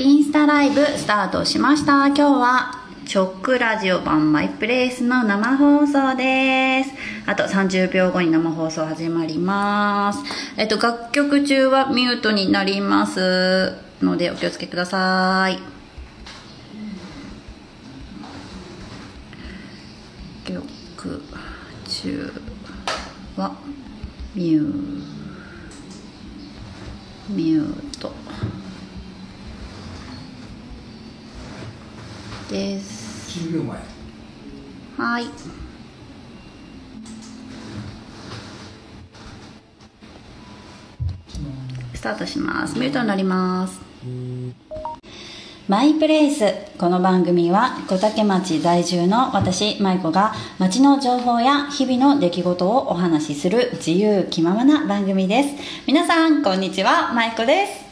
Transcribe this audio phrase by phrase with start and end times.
[0.00, 2.06] インスタライブスタートしました。
[2.06, 6.92] 今日はチョックラジオ版マイプレイスの生放送です。
[7.26, 10.22] あと30秒後に生放送始まります。
[10.56, 13.74] えっと楽曲中はミュートになります。
[14.00, 15.58] のでお気をつけください。
[20.44, 20.62] 曲
[21.88, 22.32] 中
[23.36, 23.56] は
[24.36, 25.02] ミュー
[27.30, 28.12] ミュート
[32.48, 33.38] です。
[33.38, 33.78] 10秒前
[34.96, 35.24] はい。
[41.94, 42.78] スタートします。
[42.78, 43.80] ミュートになります。
[45.68, 46.54] マイプレイス。
[46.78, 55.48] この番組は小竹町在住の私舞子が町の情報や日々の出来事をお話しする自由気ままな番組です。
[55.86, 57.12] 皆さんこんにちは。
[57.12, 57.87] 舞子です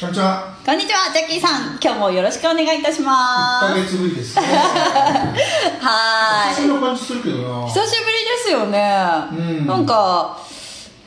[0.00, 0.56] こんにちは。
[0.64, 1.78] こんにちはジャッキーさん。
[1.82, 4.46] 今日もよろしくお願いいたしま1ヶす月ぶりですね。
[5.80, 6.54] はーい。
[6.54, 7.66] 久しぶりの感じするけどな。
[7.68, 9.66] 久しぶりですよね、うん。
[9.66, 10.38] なんか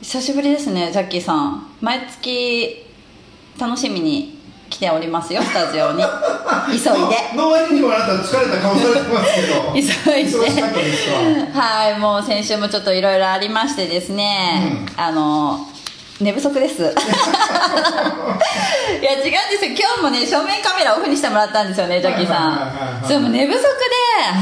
[0.00, 1.66] 久しぶりですねジャッキーさん。
[1.80, 2.86] 毎月
[3.58, 4.38] 楽しみに
[4.70, 6.02] 来ておりますよスタジオに。
[6.70, 7.36] 急いで。
[7.36, 9.72] の割にもあなた疲れた顔されてますけど。
[9.74, 10.38] 急いで。
[10.38, 11.06] 忙しかったです
[11.52, 11.60] か？
[11.60, 15.66] はいもう先週もちょっといろいろありましてですね、あの
[16.20, 16.82] 寝不足です。
[16.82, 16.86] い
[19.04, 19.72] や違うんですよ。
[19.76, 22.50] 今日もね正面カメラオフにしてもらったんですよねジャッキーさ
[23.02, 23.04] ん。
[23.06, 23.66] そうもう寝不足で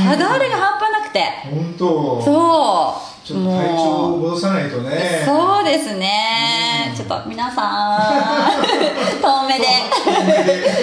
[0.07, 2.23] 肌荒れが半端なくて、本当。
[2.23, 5.23] そうちょっと体調を戻さないとね。
[5.25, 8.63] そうですね、ちょっと皆さん
[9.21, 9.65] 遠目で。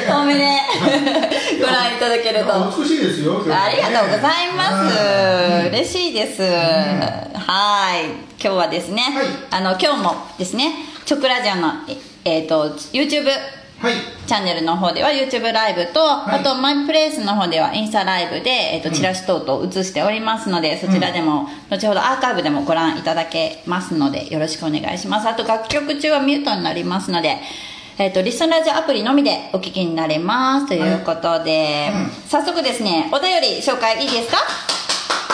[0.07, 0.47] 遠目で。
[1.59, 2.79] ご覧いただけると。
[2.81, 5.67] 美しいですよ今日はあねりがとうございます、うん。
[5.67, 8.05] 嬉しいです、はい。
[8.05, 9.25] 今日はですね、はい。
[9.51, 11.73] あの今日もですねチョクラジオの
[12.23, 13.25] えっ、と YouTube
[13.79, 13.93] はい。
[14.27, 16.03] チャンネルの方では YouTube ライブと、い。
[16.03, 25.29] あとマイプレイスの方ではインスタライブで、えっとチラシ等々映しておりますので、そちらでも、後ほどアーカイブでもご覧いただけますのでよろしくお願いします。
[25.29, 27.37] あと楽曲中はミュートになりますので
[27.97, 30.67] えっとリスンラジオアプリのみでお聞きになれます。
[30.67, 32.09] ということで、うん。
[32.27, 34.37] 早速ですねお便り紹介いいですか？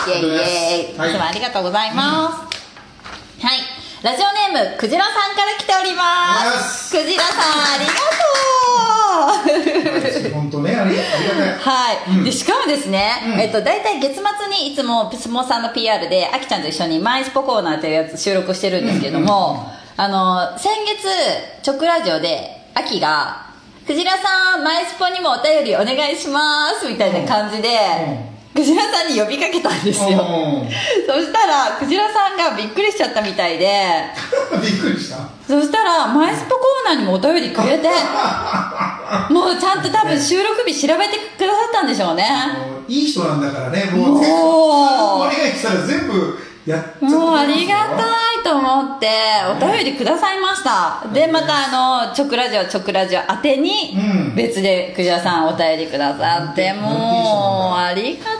[0.08, 1.10] イエイイエイ、はい。
[1.10, 3.58] いつもありがとうございます、はい
[4.02, 6.88] ラジオネームくじらさんから来ております。
[6.88, 6.96] す。
[6.96, 7.38] くじらさん
[7.74, 8.26] ありがと
[10.30, 10.32] う。
[10.34, 11.58] 本当ねありがたい。
[11.58, 12.24] はい、うん。
[12.24, 13.40] でしかもですね、うん。
[13.40, 21.08] えっと、大体月末にいつも相撲さんの PR であきちゃんと一緒にマイスポコーナーというやつ収録してるんですけども、あの先月
[21.66, 23.46] 直ラジオであきが
[23.86, 30.68] 「クジラさんマイスポにもお便りお願いします」みたいな感じで、クジラさんに呼びかけたんですよ、うん。
[31.06, 33.68] そしたらクジラさんがびっくりしちゃったみたいで。
[34.62, 35.18] びっくりした？
[35.46, 37.88] そしたらマイスポコーナーにもお便りくれて
[39.30, 42.26] もうちゃんと多分収録日調べてくださったんでしょうね。
[42.88, 44.10] いい人なんだからねもう。
[44.12, 44.22] もう。
[44.22, 46.38] お願いしたら全部
[46.70, 48.06] やもうありがたい
[48.42, 49.08] と思って
[49.50, 51.06] お便りくださいました。
[51.12, 54.00] でまたあの直ラジオ直ラジオ宛てにう
[54.32, 54.34] ん。
[54.34, 56.76] 別でクジラさんお便りくださってなん。
[56.76, 58.36] てもうありがたい。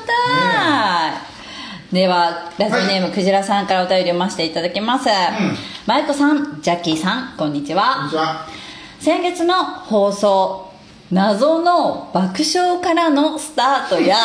[1.93, 5.09] ではラジオネームクジラさんからお便り読ませていただきます、
[5.87, 8.45] マイコさんジャッキーさんこんにちこんはにちは。
[8.99, 10.73] 先月の放送
[11.13, 14.17] 謎の爆笑からのスタートや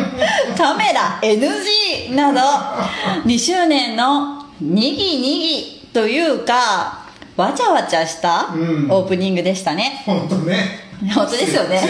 [0.56, 2.40] カメラ NG など
[3.24, 7.00] 2周年のにぎにぎというか
[7.36, 8.90] わちゃわちゃしたうん。
[8.90, 11.80] オープニングでしたね、本当ね 本当ですよね。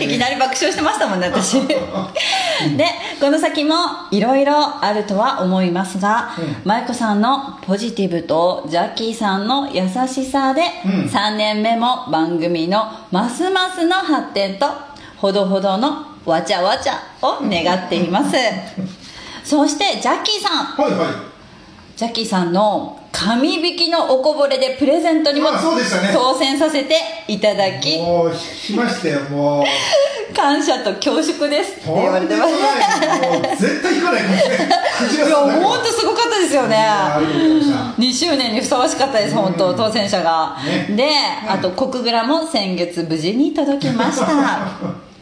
[0.00, 1.60] いきなり爆笑してましたもんね私。
[1.66, 2.86] で
[3.20, 3.74] この先も
[4.12, 4.54] いろいろ
[4.84, 6.56] あるとは思いますが、うん。
[6.64, 10.90] 舞子さんのポジティブとジャッキーさんの優しさで、うん。
[11.06, 14.66] 3年目も番組のますますの発展と
[15.16, 18.36] ほどほどのわちゃわちゃを願っています。
[19.42, 20.64] そしてジャッキーさん。
[20.64, 21.08] はいはい。
[21.96, 25.50] ジャッキーさんの紙引きのおこぼれでプレゼントにも
[26.12, 26.96] 当選させて
[27.28, 27.96] いただき。
[27.98, 29.64] もう聞きましたよもう。
[30.34, 31.72] 感謝と恐縮です。
[31.72, 32.44] って言われてま
[33.56, 35.28] す絶対行かないかもしれない。
[35.28, 36.76] いや本当すごかったですよね。
[36.76, 38.02] ありがとうございました。
[38.02, 40.56] 2周年にふさわしかったです本当当選者が、
[40.88, 40.96] ね。
[40.96, 41.08] で
[41.48, 44.26] あと国グラも先月無事に届き ました。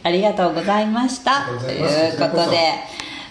[0.05, 1.45] ありがとうございました。
[1.63, 2.73] ということで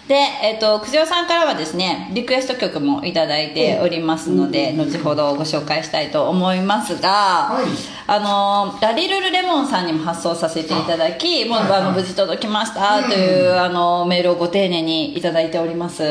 [0.09, 7.65] で、えっとくじおさんからはですねリクエスト曲もいただいておりますので後ほどご紹介したいと思いますが、はい。
[8.07, 16.03] あのラリルルレモンさんにも発送させていただきもうはいあの無事届きましたという、あのメールをご丁寧にいただいております。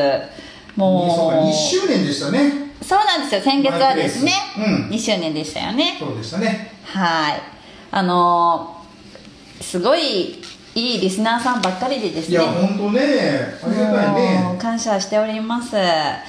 [0.76, 1.48] もう。
[1.48, 2.72] 2周年でしたね。
[2.82, 3.42] そうなんですよ。
[3.42, 4.90] 先月はですね、うん。
[4.90, 5.98] 2周年でしたよね。
[6.00, 6.72] そうでしたね。
[6.86, 7.42] はい。
[7.92, 8.78] あの
[9.60, 10.42] すごい
[10.74, 12.36] いいリスナーさんばっかりでですね。
[12.36, 13.02] いや本当ね
[13.62, 14.58] ありがたいね。
[14.60, 15.70] 感謝しております。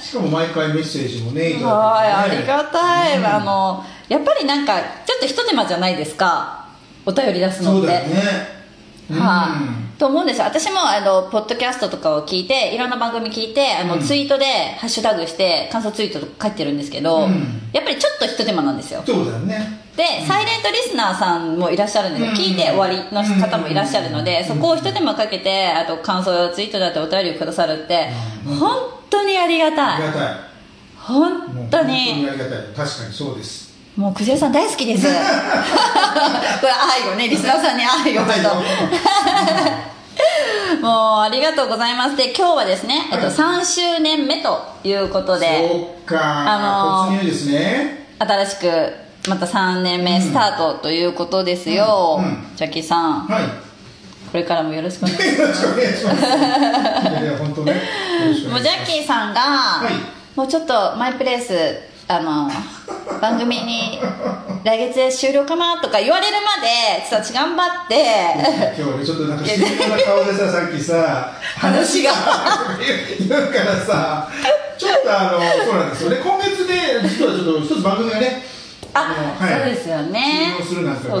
[0.01, 3.25] しかも毎回メッセージもねいたはい、だいて、ね、ありがたい、うん。
[3.25, 6.67] あのやっぱりなんかちょっとひと手間じゃないですか。
[7.05, 7.81] お便り出すのって。
[7.81, 8.63] そうだよね。
[9.11, 9.55] は
[9.95, 10.39] い、と思うんです。
[10.39, 14.01] よ私もあのポッドキャストとかを聞いていろんな番組聞いてあの、うん。
[14.01, 14.45] ツイートで
[14.77, 17.61] ハッシュタグして感想ツイートとか書いてるんですけど、うん。
[17.71, 19.03] やっぱりちょっとひと手間なんですよ。
[19.05, 24.45] そうだよねで、サイレントリスナーさんもいらっしゃるんです聞いて終わりの方もいらっしゃるので、うん。
[24.45, 28.09] そこを一手間かけてあと感想ツイートだってお便りをくださるって、
[28.47, 28.55] うん。
[28.55, 28.77] 本
[29.09, 30.01] 当にありがあたい。
[30.01, 30.35] りがたい。
[30.97, 32.57] 本当本当ににありがたい。
[32.75, 33.71] 確かにそうです。
[33.95, 35.05] もうクジラさん大好きです。
[35.05, 35.17] これ
[37.05, 38.61] 愛をねリスナーさんに愛を本当も。
[40.81, 42.15] うありがとうございます。
[42.15, 45.69] で今日はですね、えっと、はい3周年目ということで。
[45.69, 48.07] そうか、あのー突入ですね。
[48.17, 52.25] 新しくまた3年目スタートということですよ、うん。
[52.25, 52.55] うん。
[52.55, 53.27] ジャッキーさん。
[53.27, 53.43] はい。
[54.31, 56.25] これからもよろしくお願いします。
[56.25, 57.73] いや本当ね。
[58.49, 59.41] もうジャッキーさんが、
[59.89, 60.37] い。
[60.37, 61.53] もうちょっとマイプレイス
[62.07, 62.51] あの
[63.21, 64.01] 番組に
[64.65, 66.67] 来月で終了かなとか言われるまで
[67.09, 67.95] ちょっと頑張って。
[68.77, 72.11] 今日ねちょっとなんか真剣な顔でささっきさ話が
[73.19, 74.27] 言うからさ
[74.77, 76.17] ちょっとあのそうなんですよね。
[76.17, 76.73] 今月で
[77.07, 78.52] 実はちょっと一つ番組がね
[78.93, 80.55] あ、のはいそうですよね。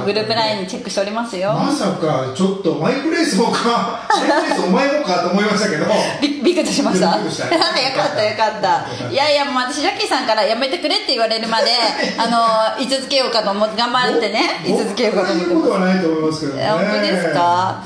[0.05, 1.53] グループ LINE にチェックしておりますよ。
[1.53, 5.85] まさかちょっとマイプレイスもかマイプレイスお前もかと思いましたけど。
[6.21, 7.17] びびっくりしました。
[7.17, 7.49] びっくりした。
[7.53, 7.61] よ
[7.95, 9.09] かったよかった。
[9.09, 11.71] いやいやもう私ジャッキーさんからやめてくれって言われるまで
[12.17, 17.83] あの居続けようかと思って頑張ってね居続けようかと思ってそういうことはないと思いますけどねえ本当ですか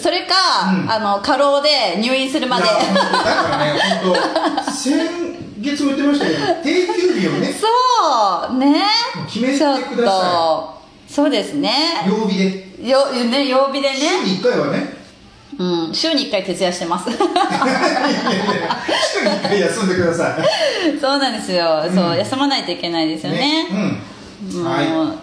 [0.00, 0.34] それか、
[0.82, 1.68] うんあの過労で
[2.00, 4.14] 入院するまでだからね本
[4.64, 7.66] 当先月も言ってましたけど定休日をねそ
[8.52, 8.84] うね
[9.40, 11.70] 決めてくださとそうですね。
[12.06, 12.68] い曜日で。
[12.88, 14.98] よね曜日で週ね、に1回はね。
[15.58, 17.10] うん、週に1回徹夜してます。
[17.10, 18.78] いやいやいや
[19.12, 20.98] 週に1回休んでください。
[21.00, 23.66] そうなんですよ、そう休まないといけないですよね。
[24.52, 24.62] うん。
[24.62, 25.14] もう、は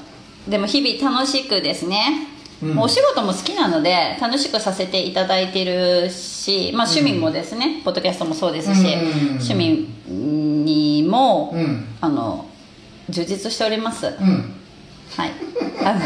[0.48, 2.28] でも日々楽しくですね、
[2.62, 2.80] うん。
[2.80, 9.28] お仕事も好きなので楽しくさせていただいてるし、まあ、趣味もですね、ポッドキャストもそうですし、うん。
[9.38, 11.86] 趣味にも、うん。
[12.02, 12.46] あの
[13.10, 14.54] 充実しております、うん。
[15.16, 15.32] はい、
[15.84, 16.00] あの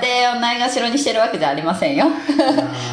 [0.00, 2.06] 家庭をないがしろにしてるわけじゃありませんよ。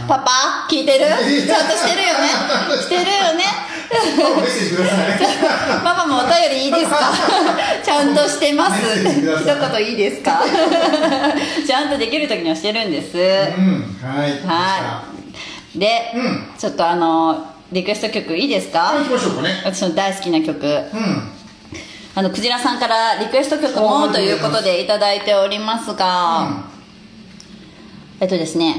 [0.07, 1.05] パパ聞いてる？
[1.45, 2.29] ちゃんとしてるよね。
[2.81, 3.43] してるよね。
[3.91, 5.19] メッセージください。
[5.83, 7.11] パパもお便りいいですか？
[7.83, 8.81] ちゃんとしてます。
[9.03, 10.41] 一言いいですか？
[11.65, 13.97] ちゃんとできる時にはしてるんです、うん。
[14.01, 14.31] はい。
[14.45, 15.03] は
[15.75, 15.79] い。
[15.79, 16.47] で、うん。
[16.57, 19.61] ちょっとあのリクエスト曲いいですかね。
[19.65, 20.65] 私の大好きな曲。
[20.65, 21.31] うん
[22.13, 26.65] あのクジラさんからリクエスト曲あもということでいただいておりますが、
[28.19, 28.75] えっとですね、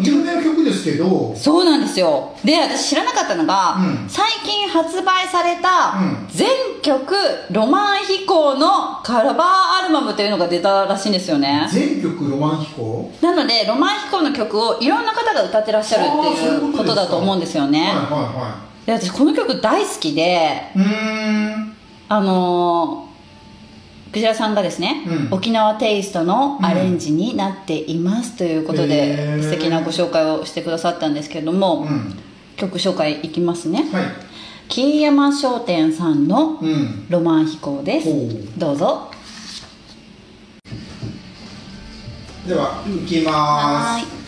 [0.00, 1.34] 有名な曲ですけど。
[1.36, 2.34] そうなんですよ。
[2.44, 4.08] で私知らなかったのが、うん。
[4.08, 6.28] 最近発売されたうん。
[6.30, 6.48] 全
[6.82, 7.14] 曲
[7.50, 11.68] ロマン飛行のカバーアルバムというのが出たらしいんですよね。
[11.70, 13.10] 全曲ロマン飛行？
[13.20, 17.80] なのでロマン飛行の曲をいろんな方が歌ってらっしゃるっていうことだと思うんですよね。
[17.80, 21.76] はいはで私この曲大好きでうーん。
[22.08, 23.12] あのー
[24.12, 25.34] クジラさんがですね、うん。
[25.34, 29.42] 沖縄テイストのアレンジになっていますということへで、ー。
[29.42, 32.14] 素敵なご紹介をしてくださったんですけれども、うん。
[32.56, 33.88] 曲紹介いきますね。
[33.90, 34.04] はい。
[34.68, 37.06] 桐山商店さんのうん。
[37.08, 39.10] ロマン飛行です、どうぞ。
[42.46, 44.04] では行きます。
[44.04, 44.21] い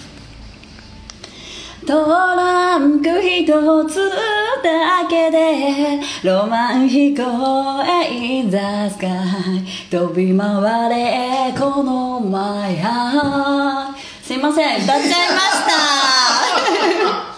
[1.87, 3.45] トランク一
[3.85, 4.11] つ
[4.63, 7.23] だけでロマン飛行
[7.85, 15.67] へ in the sky 飛び回れこの my heart すいません歌っちゃいまし
[17.29, 17.34] た。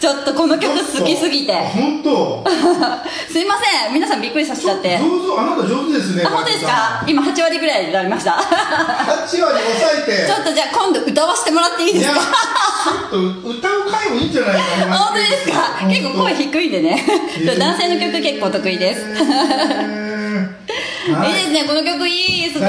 [0.00, 1.52] ちょっとこの曲好きすぎて。
[1.52, 2.42] 本当？
[3.30, 3.94] すいません。
[3.94, 4.96] 皆さんびっくりさせちゃって。
[4.98, 5.04] 上
[5.36, 7.04] 手あなた上手ですねあ本当ですか？
[7.06, 8.30] 今8割ぐらいになりました。
[8.32, 9.52] 8割抑
[10.08, 10.26] えて。
[10.32, 12.14] ちょっとじゃあ今度歌わせてもらっていいですか？
[12.14, 12.22] ちょっ
[13.10, 13.18] と
[13.50, 14.96] 歌う回もいいんじゃないかな。
[14.96, 15.86] 本当ですか？
[15.86, 17.04] 結構声低いんでね。
[17.38, 19.00] えー男性の曲結構得意です、
[21.12, 21.30] はい。
[21.30, 21.64] いですね。
[21.64, 22.68] この曲いいすごい。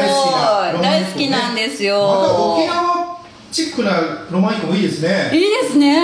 [0.82, 3.02] 大好きなんですまたよ沖縄
[3.52, 3.92] チックな
[4.32, 5.30] ロマン飛行もいいですね。
[5.34, 5.98] いいですね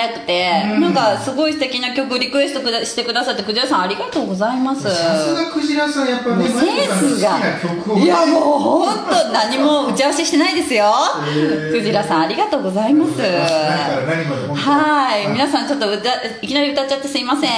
[0.00, 0.80] 速くてうん。
[0.80, 4.82] なんかすごい素敵な曲リクエストくだしてくださってクジラさんありがとうございます。
[4.82, 7.38] さすがクジラさんやっぱねセンスが。
[7.96, 10.84] いやもう本当何も打ち合わせしてないですよ。
[10.84, 11.72] ー。
[11.72, 13.10] クジラさんありがとうございます。
[13.18, 13.36] 何から
[14.06, 15.28] 何まで本当はい。
[15.28, 16.10] 皆さんちょっと歌
[16.42, 17.50] いきなり歌っちゃってすいません。
[17.50, 17.56] す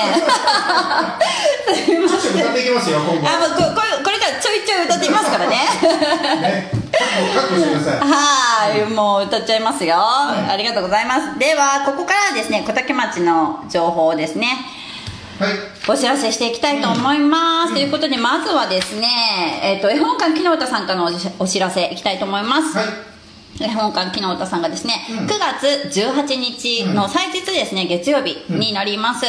[1.92, 3.28] いませんちょっと歌っていきますよ今後。
[3.28, 5.56] あもうここれこれからちょいちょい歌っていきますからね。
[6.42, 11.38] ねはい、もう歌っちゃいますよ、ありがとうございます。
[11.38, 14.66] ではここからはですね小竹町の情報をですね。
[15.38, 15.52] はい。
[15.88, 19.08] お知らせしていきたいと思います、ということでまずはですね、
[19.62, 22.86] えっと絵本館木の歌さんからのお知らせいきたいと思います、はい。
[23.60, 25.26] 絵本館木の歌さんがですね、うん。
[25.26, 29.26] 9月18日の祭日ですね、月曜日になります、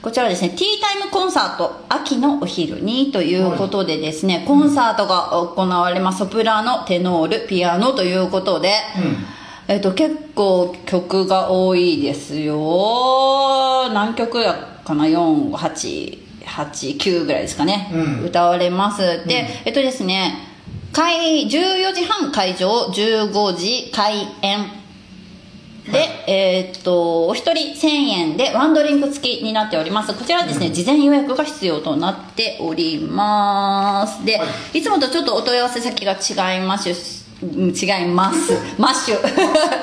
[0.00, 6.18] こちらはですね、ティータイムコンサート、秋のお昼にということでですね、コンサートが行われます。
[6.18, 9.38] ソプラノ、テノール、ピアノということで、うん
[9.70, 13.90] えっと、結構曲が多いですよ。
[13.92, 17.90] 何曲やかな ?4、8、8、9ぐらいですかね。
[17.92, 19.26] うん歌われます。
[19.26, 20.34] で、えっとですね、
[20.92, 24.77] 開、14時半会場、15時開演。
[25.90, 30.12] で、えーっと、お一人1000円でワンドリンク付きになっております。
[30.14, 34.24] こちらはですね、事前予約が必要となっております。
[34.24, 36.90] で、、はいつもとちょっとお問い合わせ先が違います。
[37.40, 38.52] うん違います。
[38.78, 39.20] マッシュ。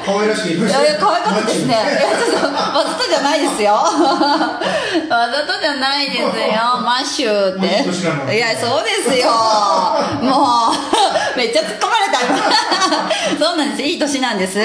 [0.06, 1.74] 可愛らしいまいやいや可愛かったですね。
[1.74, 1.84] いや
[2.20, 3.72] ちょっとわざとじゃないですよ。
[3.80, 6.28] わざとじゃないですよ。
[6.84, 8.36] マッシュって。
[8.36, 9.32] いやそうですよ。
[10.22, 12.36] もうめっちゃ突っ込まれた今。
[13.48, 13.82] そうなんです。
[13.82, 14.60] いい年なんです。
[14.60, 14.62] お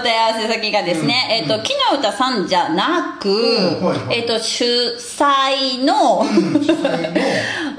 [0.00, 4.64] 問い合わせ先がですね、えっ、と、木の歌さんじゃなく、うんはいはいえっ、と、主
[4.96, 7.20] 催の、主催の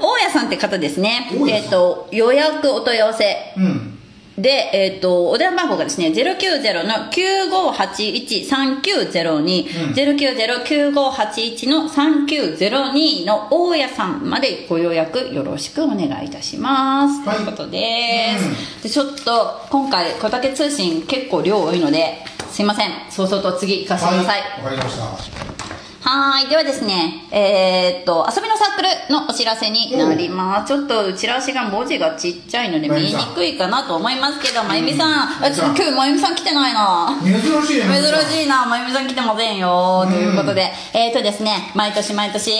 [0.00, 1.30] 大家さんって方ですね。
[1.48, 3.97] えっ、と、予約お問い合わせうん
[4.38, 17.20] で、えっ、と、お電話番号がですね、090の9581-3902、うん090-9581の3902の大家さんまでご予約よろしくお願いいたします。
[17.28, 18.82] はいということです。
[18.84, 22.90] で、ちょっと、今回、小竹通信結構量多いので、すいません。
[23.10, 24.40] そうそうと次行かせてください。
[24.40, 25.02] はいわかりました
[26.00, 26.48] はーい。
[26.48, 30.68] ではですね、えーっと、遊びのサークルのお知らせになります。
[30.68, 37.18] ちょっと、チラシが文字がちっちゃいので見えにくいかなと思いますけど、まゆみさん、あ、ちょっと今日まゆみさん来てないな。
[37.22, 40.06] 珍しいね珍しいな、まゆみさん来てませんよ。
[40.08, 42.52] ということで、えーっとですね、毎年毎年、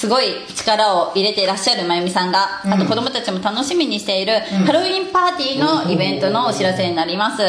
[0.00, 2.72] すごい力を入れていらっしゃるまゆみさんが、うん。
[2.72, 4.32] あと子供たちも楽しみにしている
[4.64, 7.42] ハロウィンパーティーのイベントのお知らせになります。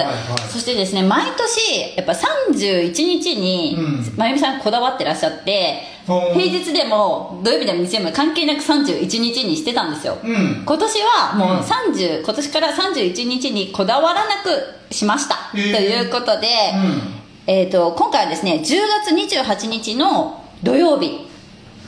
[0.50, 10.18] そしてですね、毎年、やっぱ31日にうん、まゆみさんこだわってらっしゃって、平日でも土曜日でも日曜日でも関係なく31日にしてたんですよ。
[10.22, 10.64] うん。
[10.66, 11.60] 今年はもううん。
[11.62, 15.38] 30、今年から31日にこだわらなくしました。
[15.54, 17.02] ということで、うん。
[17.48, 21.31] えっ、と、今回はですね、10月28日の土曜日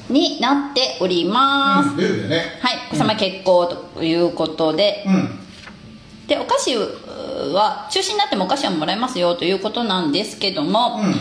[0.10, 1.90] になっております。
[1.90, 2.60] うん出るよね。
[2.62, 5.40] はい、お様結構ということで、うん。
[6.28, 11.16] で、お菓子は、中止になってもお菓子はもらえますよということなんですけども、うん。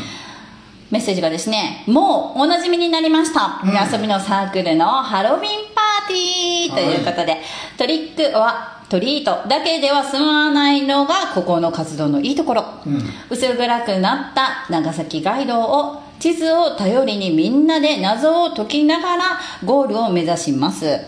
[0.91, 3.63] メッセージがですね、もうおなじみになりました。
[3.65, 3.93] うん。
[3.93, 5.43] 遊びのサークルのハロウィン
[5.75, 7.39] パーティーということで、
[7.79, 12.65] トリックはトリートだけでは済まないのがここの活動のいいところ。
[12.87, 13.03] うん。
[13.31, 19.25] 薄暗くなった長崎街道を地図を頼りにみんなで謎を解きながら
[19.65, 21.01] ゴールを目指します。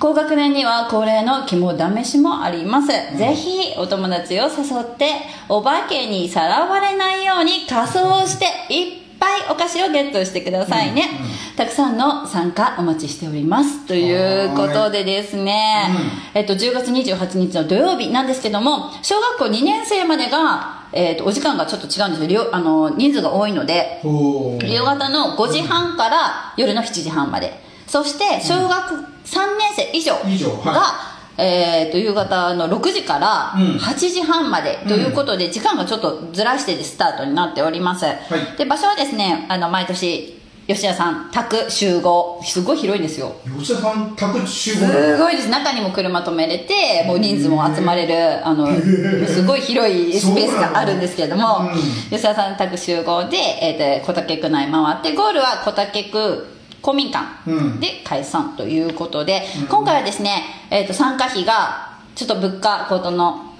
[0.00, 2.88] 高学年には恒例の肝試しもあります。
[2.88, 4.48] ぜひお友達を誘
[4.80, 5.10] って
[5.50, 11.10] お化けにさらわれないように仮装していっぱいお菓子をゲットしてくださいね。
[11.58, 13.86] たくさんの参加お待ちしております。
[13.86, 15.90] ということでですね、
[16.32, 22.28] えっと、10月28日の土曜日なんですけども、小学校2年生までが、えっと、お時間がちょっと違うんですよ。
[22.28, 27.52] 両あの、人数が多いので、夕方の5時半から夜の7時半まで。
[27.86, 30.14] そして、小学3年生以上
[30.64, 33.76] が、はえー、と夕方の6時からうん。
[33.76, 38.56] 8時半までということで、時間がちょっとずらしてスタートになっております、い。
[38.56, 42.40] で場所はですねあの毎年吉田さん宅集合。
[42.42, 43.34] すごい広いんですよ。
[43.58, 44.86] 吉田さん宅集合。
[44.86, 45.50] すごいです。
[45.50, 48.66] 中にも車止めれてもう人数も集まれるあの
[49.26, 51.80] すごい広いスペースがあるんですけれども、うん
[52.10, 56.46] 吉田さん宅集合で、えー、と小竹区内回ってゴールは小竹区
[56.80, 57.80] 公民館うん。
[57.80, 63.53] で解散ということで、今回はですね、えー、と参加費がちょっと物価高騰のうん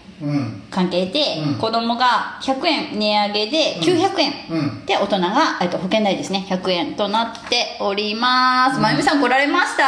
[0.71, 1.55] 関係で、うん。
[1.57, 4.87] 子供が100円値上げで900円、うん。
[4.87, 6.47] で大人が、えっと、保険代ですね。
[6.49, 9.85] 100円となっております、まゆみさん来られました。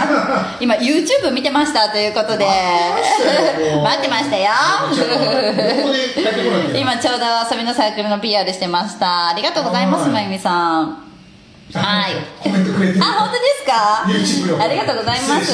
[0.60, 1.88] 今 YouTube 見てました。
[1.88, 2.46] ということで。
[3.82, 4.50] 待ってましたよ。
[6.74, 9.28] 今ちょうど遊びのサークルの PR してました。
[9.28, 10.12] ありがとうございますはい。
[10.12, 11.03] まゆみさん
[11.72, 12.12] はい。
[12.40, 13.04] コメントくれてる。
[13.04, 14.04] あ本当ですか？
[14.62, 15.52] ありがとうございます。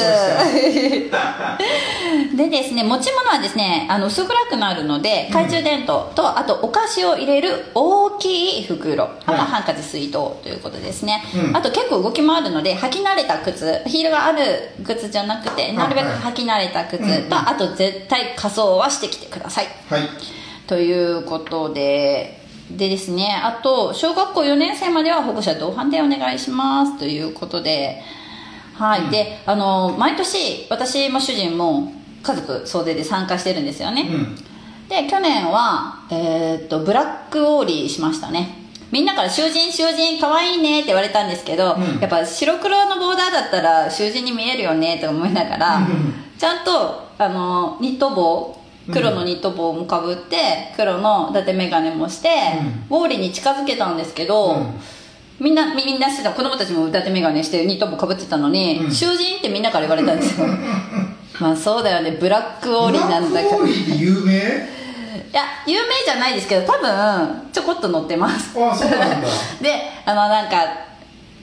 [2.36, 10.12] でですね持ち物はですねあの薄暗くなるので懐中電灯と、あとお菓子を入れる大きい袋、あとはハンカチ水筒
[10.42, 11.56] ということですね、うん。
[11.56, 13.82] あと結構動き回るので履き慣れた靴。
[13.86, 14.40] ヒールがある
[14.84, 17.32] 靴じゃなくてなるべく履き慣れた靴と、うんうん。
[17.32, 19.66] あと絶対仮装はしてきてください。
[19.88, 20.02] はい。
[20.66, 22.39] ということで
[22.76, 28.02] でですねあと小学校4年生までは保護者同伴でお願いしますということで
[28.80, 29.10] はい、うん。
[29.10, 34.36] であの毎年私も主人も家族総出で参加してるんですよね、うん。
[34.88, 38.56] で去年は、えーっとブラックオーリーしましたね。
[38.90, 42.00] みんなから「囚人囚人かわいいね」って言われたんですけど、うん。
[42.00, 46.14] やっぱ白黒のボーダーだったら囚人に見えるよねと思いながら、うん。
[46.38, 48.59] ちゃんとあのニット帽
[48.92, 52.28] 黒のニット帽もかぶって黒の伊達眼鏡もして、
[52.88, 54.80] ウォーリーに近づけたんですけど、うん。
[55.38, 58.90] みんなみんなしてた子供たちも伊達眼鏡してニット帽かぶってたのに、うん。
[58.90, 60.46] 囚人ってみんなから言われたんですよ。
[61.40, 64.34] まあそうだよねブラックオーリーなんだかブラックオーリーって有名？
[64.34, 68.50] いや有名じゃないですけど多分ちょこっと載ってます。
[68.60, 69.28] あそうなんだ。
[69.62, 70.56] であのなんか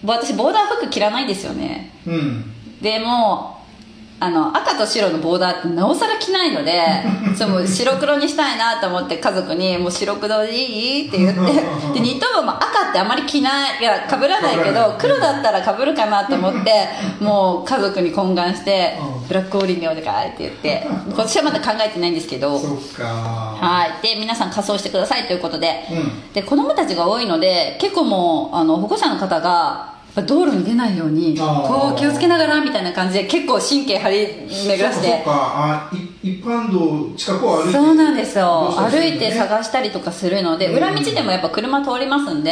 [0.06, 1.92] 私ボーダー服着らないんですよね。
[2.06, 2.54] うん。
[2.82, 3.57] でもう
[4.20, 6.82] あの赤と白のボーダーってなおさら着ないので
[7.38, 11.40] そうもう白黒にしたいなと思って家族に「もう白黒でいい?」って言って
[11.94, 16.88] でニット帽も赤ってあまり着ないいやかぶらないけど黒だったらかぶるかなと思って
[17.22, 22.60] もう家族に懇願してうん「ブラックオーリーにお願い」って言って今年はまだ考えてないんですけど。
[23.60, 26.32] はい、で皆さん仮装してくださいということで,、うん。
[26.34, 35.08] で子供たちが多いので結構もうあの保護者の方が道路に出ないようにこう気をつけながらみたいな感じで結構神経張り巡らして。
[35.08, 35.24] そっかそっか。
[35.24, 35.92] あ
[36.24, 37.72] い一般道近くを歩いて。
[37.74, 38.46] そうなんですよ。
[38.46, 40.78] どうした歩いて探したりとかするので、うん。
[40.78, 42.52] 裏道でもやっぱ車通りますんで、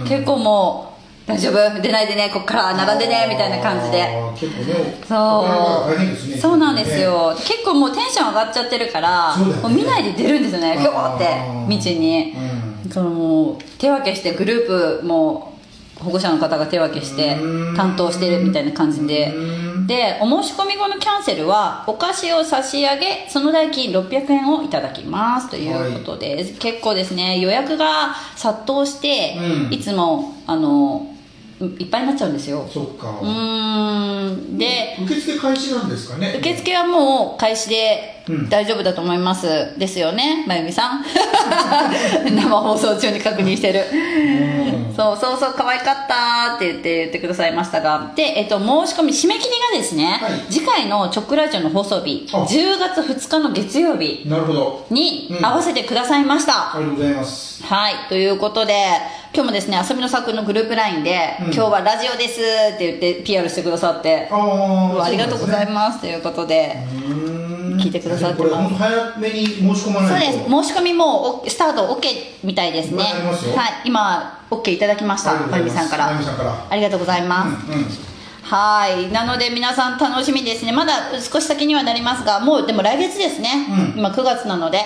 [0.00, 0.06] うん。
[0.06, 0.92] 結構も
[1.26, 1.80] う大丈夫？
[1.82, 4.06] 出ないでねこっから並んでねみたいな感じで。
[4.38, 5.46] 結構ねそ
[5.96, 6.30] う。
[6.30, 6.36] ね。
[6.36, 9.44] そうなんですよ、結構もうテンション上がっちゃってるから、ね。
[9.44, 10.72] もう見ないで出るんですよね。
[10.72, 10.80] あー。
[10.80, 12.34] ひょーって道に、
[12.84, 12.90] うん。
[12.90, 15.55] そのもう手分けしてグループも
[15.98, 17.76] 保護者の方が手分けしてうん。
[17.76, 19.32] 担当してるみたいな感じで。
[19.34, 19.86] うん。
[19.86, 25.48] でお申し込み後のキャンセルはお菓子を差し上げその代金600円をいただきます。
[25.50, 27.38] ということです、結構ですね。
[27.38, 29.72] 予約が殺到して、うん。
[29.72, 31.15] いつもあの
[31.60, 32.68] いっぱいになっちゃうんですよ。
[32.70, 33.18] そっか。
[33.22, 34.58] うーん。
[34.58, 38.48] で受付開始なんですかね受付はもう開始でうん。
[38.48, 41.04] 大丈夫だと思います、ですよねまゆみさん。
[42.34, 43.84] 生放送中に確認してる。
[43.92, 44.94] うん。
[44.94, 48.12] そうそうそう可愛かったって言って言ってくださいましたが。
[48.16, 50.32] で、えっと、申し込み締め切りがですね、はい。
[50.50, 52.38] 次回の直ラジオの放送日あ。
[52.38, 54.86] 10月2日の月曜日なるほど。
[54.90, 55.46] にうん。
[55.46, 57.62] 合わせてくださいました、ありがとうございます。
[57.64, 58.74] はいということで
[59.36, 61.44] 今日もですね遊びのサークルのグループ LINE で、うん。
[61.52, 66.74] 今日はラジオですって言って PR してくださってあありがとうございまますということで、
[67.76, 68.50] 聞いてくださってます。
[68.50, 70.38] これ本当早めに申し込まそうないと。
[70.38, 70.50] です。
[70.50, 72.08] 申し込みもおスタート OK
[72.44, 73.04] みたいですね。
[73.04, 73.88] はい。
[73.88, 76.08] 今 OK いただきましたまゆみさんから。
[76.70, 77.86] ありがとうございます、うんうん。
[78.40, 79.12] はい。
[79.12, 80.72] なので皆さん楽しみですね。
[80.72, 83.98] まだ少し先にはなりますがもうでも来月ですね、うん。
[83.98, 84.80] 今9月なので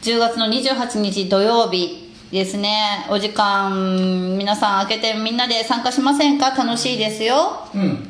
[0.00, 3.06] 10月の28日土曜日ですね。
[3.10, 6.50] お時間皆さん開けてみんなで参加しませんか？
[6.50, 7.66] 楽しいですよ。
[7.74, 8.06] うん。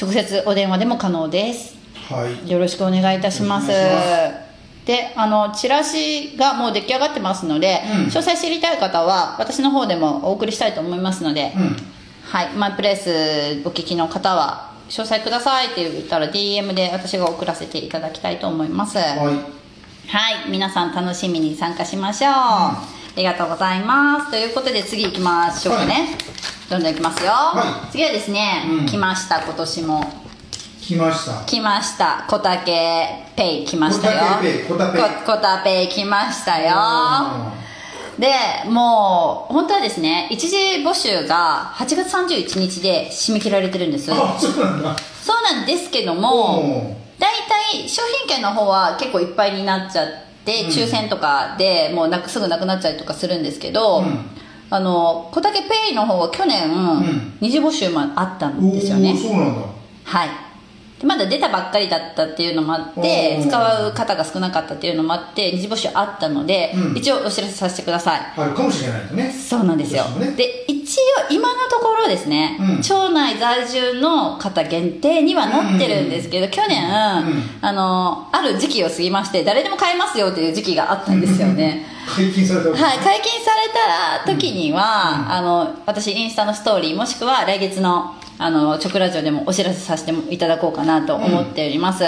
[0.00, 1.76] 直接お電話でも可能です。
[2.08, 2.50] れはい。
[2.50, 3.70] よろしくお願いいたします
[4.84, 8.06] であのチラシがもう出来上がってますので、うん。
[8.06, 11.76] 詳細知りたい方は私の方でもお送りしたいと思いますので、うん。
[12.24, 12.52] はい。
[12.54, 13.10] マイプレイス
[13.64, 18.98] お聞きの方は詳細くださいって言ったら DM で私が送らせていただきたいと思います。
[18.98, 20.50] はい、はい。
[20.50, 22.82] 皆さん楽しみに参加しましょう、あ
[23.16, 24.30] りがとうございます。
[24.32, 26.06] ということで次行きましょうかね、はい。
[26.70, 28.86] どんどん行きますよ、は次はですね、うん。
[28.86, 30.22] 来ました今年も
[30.82, 31.44] 来ました。
[31.46, 32.24] 来ました。
[32.28, 32.72] 小竹
[33.36, 34.20] ペイ来ましたよ。
[34.68, 37.52] こ小竹ペイ来ましたよ。
[38.18, 38.28] で
[38.68, 44.06] もう本当はですね一時募集が8月31日で締め切られてるんです。
[44.06, 44.96] そうあそうなんだ。
[45.52, 47.30] なんですけども大
[47.72, 50.08] 体商品券の方は結構いっぱいになっちゃっ
[50.44, 54.18] て抽選とかでもうなくすぐなくなっちゃうとかするんですけど、うん。
[54.70, 57.36] あの小竹ペイの方は去年、ん。
[57.40, 59.12] 二次募集もあったんおですよね。
[59.12, 59.60] おそうなんだ。
[60.04, 60.28] はい。
[60.28, 60.34] で
[61.04, 66.96] まだ出たばっかりだったっていうのもあって使う方が少なかったっていうのもあって二次募集あったので、うん。
[66.96, 68.20] 一応お知らせさせてください。
[68.36, 69.30] あるかもしれないとね。
[69.30, 70.32] そうなんですよ、ね。
[70.32, 72.82] で一応今のところですね、うん。
[72.82, 76.88] 町内在住の方限定にはなってるんですけど、去年、ん。
[77.60, 81.86] あのある時期を過ぎまして誰でも買えますよという時期があったんですよね。
[82.06, 92.04] 解禁されたはい、解禁された時には、あの私インスタのストーリーもしくは来月のあの直ラジオでもお知らせさせていただこうかなと思っております、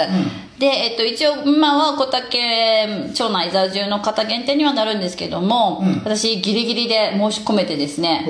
[0.59, 5.95] で、えっと、一応今は小竹町内在住の方限定にはなるんですけども、うん。
[5.99, 8.25] 私ギリギリで申し込めてですね、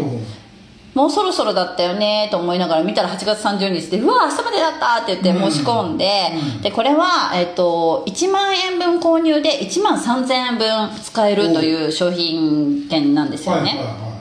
[0.96, 6.32] もうそろそろだったよねと思いながら見たら8月30日でうわ明日までだったって言って申し込んで、
[6.64, 14.16] でこれは、えっと、1万円分購入で1万3000円分使えるという商品券なんですよね、はいはいは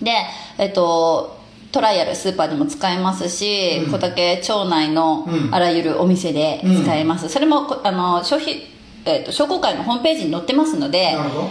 [0.00, 0.12] で
[0.56, 1.39] えっと
[1.72, 3.92] トライアルスーパーでも使えますし、うん。
[3.92, 5.54] 小竹町内のうん。
[5.54, 8.66] あらゆるお店で使えます、それもこあの消費、
[9.04, 11.48] えっと商工会のホームページに載ってますのいでなるほ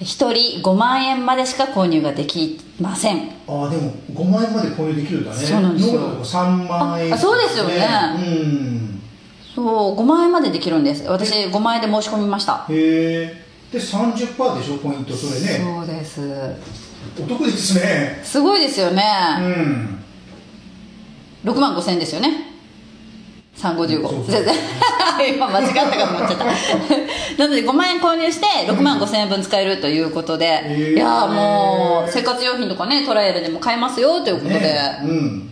[0.00, 3.28] 1人5万円までしか購入ができません。
[3.46, 5.36] どああでも5万円まで購入できるんだね。
[5.36, 5.94] そうなんですよ。
[5.94, 7.88] 今まで3万円ああそうですよね。
[8.16, 9.00] うん。
[9.54, 11.04] そう5万円までできるんです。
[11.08, 12.64] 私5万円で申し込みました。
[12.70, 15.60] へえで30%でしょポイントそれね。
[15.64, 16.87] そうです
[17.18, 18.20] お得ですね。
[18.22, 19.02] すごいですよね、
[21.44, 21.52] うん。
[21.52, 22.48] 6万5千円ですよね。
[23.56, 24.24] 355そうそう。
[24.26, 24.54] 全然。
[25.34, 26.44] 今間違ったかと思っちゃった。
[27.38, 30.94] なので5万円購入して6万5千円分使えるということで、へー。
[30.94, 34.60] いやーもう生活用品とかねトライアルでも買えますよということで。
[34.60, 35.50] ねうん。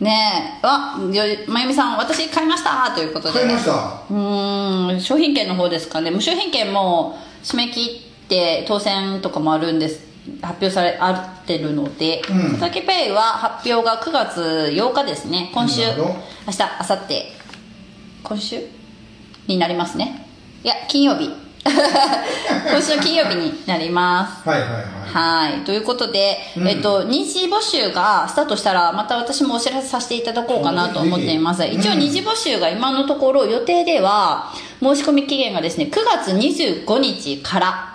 [0.00, 0.58] ねえ。
[0.62, 3.40] あよまゆみさん私買いましたということで。
[3.40, 3.72] 買いました。
[4.10, 6.10] うーん商品券の方ですかね。
[6.10, 10.09] 無商品券も締め切って当選とかもあるんです
[10.42, 12.52] 発表されあってるのでうん。
[12.54, 14.40] 小竹ペイは発表が9月
[14.72, 15.50] 8日ですね。
[15.52, 16.06] 今週明日明
[16.46, 17.24] 後日。
[18.22, 18.80] 今週？
[19.46, 20.26] になりますね。
[20.62, 21.30] いや金曜日。
[21.64, 24.48] 今週の金曜日になります。
[24.48, 24.84] はいはいはい。
[25.12, 25.64] はい。
[25.64, 26.68] ということで、うん。
[26.68, 31.64] えっと、二次募集がスタートしたら、また私もお知らせさせていただこうかなと思っています。
[31.66, 37.89] 一応、二次募集が今のところ予定では、申し込み期限がですね、9月25日から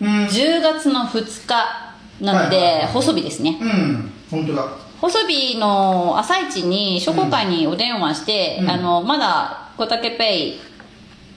[0.00, 0.08] うん。
[0.26, 3.58] 10月の2日なのではい、細日ですね。
[3.60, 4.12] うん。
[4.30, 4.66] 本当だ。
[5.00, 8.70] 細日の朝一に商工会にお電話して、うん。
[8.70, 10.60] あの、まだ小竹ペイ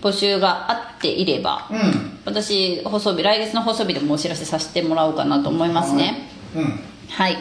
[0.02, 2.19] 募集があっていれば、うん。
[2.26, 6.30] 私、細日、来月の細日でもお知らせさせてもらおうかなと思いますね。
[6.56, 6.80] うん。
[7.10, 7.38] はい。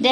[0.00, 0.10] で、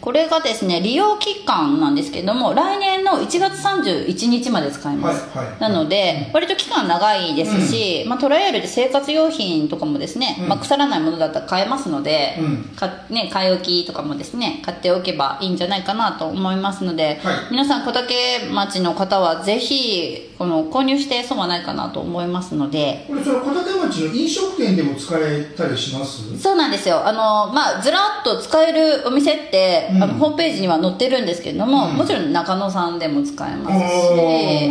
[0.00, 5.28] これがですね、利用期間なんですけども、来年の1月31日まで使えます。
[5.36, 10.48] はいはいなので、割と期間長いですし、まあ、トライアルで生活用品とかもですね、うん。
[10.48, 12.62] まあ、腐らないものだったら買えますので、うん。
[12.76, 17.34] かね、買い置きとかもですね、買っておけばいいんじゃないかなと思いますので、はい。
[17.50, 26.38] 皆さん小竹町の方はぜひ、この購入して損はないかなと思いますので、これその小竹町の飲食店でも使えたりします？
[26.38, 27.06] そうなんですよ。
[27.06, 30.02] あの、まあ、ずらっと使えるお店って、うん。
[30.02, 31.94] あのホームページには載ってるんですけれども、うん。
[31.94, 34.70] もちろん中野さんでも使えますし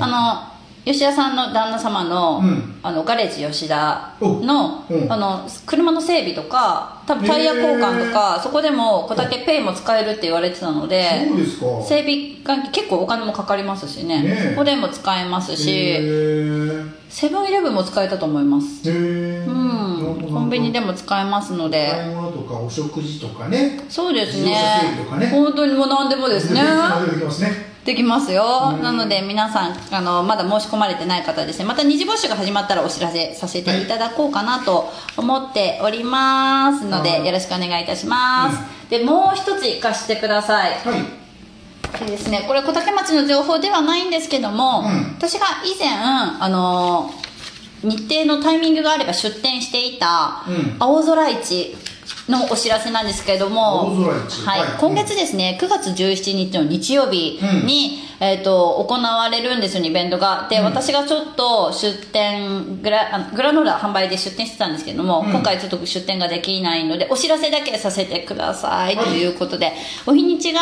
[0.00, 2.74] あの吉田さんの旦那様の,、うん。
[2.82, 11.66] あのガレージ吉田の,、あの車の整備とか多分タイヤ交換とかそこでも小竹ペイも使えるって言われてたのでそうですか。
[11.82, 14.22] 整備関係結構お金もかかりますしね。
[14.22, 14.50] ねえ。
[14.50, 16.90] そこでも使えますへしー。
[17.08, 18.90] セブンイレブンも使えたと思います。
[18.90, 20.16] うん。
[20.32, 21.90] コンビニでも使えますので。
[21.90, 23.84] 買い物とかお食事とかね。
[23.88, 24.52] そうですね。
[25.18, 25.28] ね。
[25.28, 26.60] 本当にもう何でもですね。
[26.60, 28.72] 出てきますねできますよ。
[28.74, 28.82] うん。
[28.82, 31.66] なので皆さんあのまだ申し込まれてない方はですね。
[31.66, 37.20] また二次募集が始まったらお知らせさせていただこうかなと思っておりますのはい。
[37.20, 38.90] でよろしくお願いいたします。
[38.90, 40.72] でもう一つ行かしてください。
[40.78, 42.00] はい。
[42.00, 45.14] でですねこれ小竹町の情報ではないんですけども、うん。
[45.16, 47.10] 私が以前あの
[47.82, 50.76] 日程のタイミングがあれば出店していたうん。
[50.78, 51.76] 青空市
[52.28, 54.60] のお知らせなんですけれどもはい。
[54.60, 54.78] はい。
[54.78, 60.46] 今月ですね9月17日の日曜日に、えー、と行われるんですよイベントが。
[60.48, 60.64] で、うん。
[60.64, 65.30] 私がちょっと出店グラあのグラノーラ販売で出店してたんですけども、うん。
[65.30, 69.72] 今回ちょっと出店ができないのでお知らせだけさせてくださいはいということで、
[70.06, 70.60] お日にちが、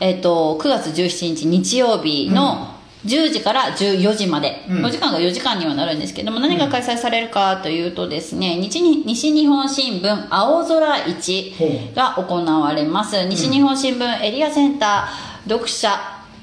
[0.00, 2.73] えー、と9月17日日曜日の
[3.04, 4.84] 10時から14時まで、うん。
[4.84, 11.54] お時間が4時間にはなるんですけども何が開催されるかというとですね西日本新聞青空市
[11.94, 13.24] が行われます。
[13.26, 15.90] 西日本新聞エリアセンター読者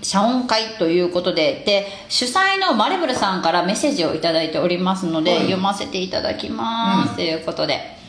[0.03, 5.39] 謝恩会ということでで主催のマレブルさんからメッセージを頂いただいておりますので、はい。
[5.41, 7.15] 読ませていただきます、うん。
[7.15, 8.00] ということで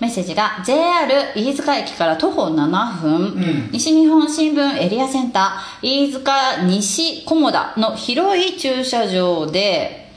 [0.00, 3.70] メッセージが JR 飯塚駅から徒歩7分、ん。
[3.70, 10.10] 西日本新聞エリアセンター飯塚西菰田の広い駐車場で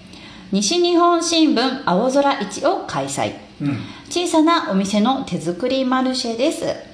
[0.53, 3.33] 西日本新聞青空市を開催。
[3.61, 3.77] うん。
[4.09, 6.93] 小さなお店の手作りマルシェです。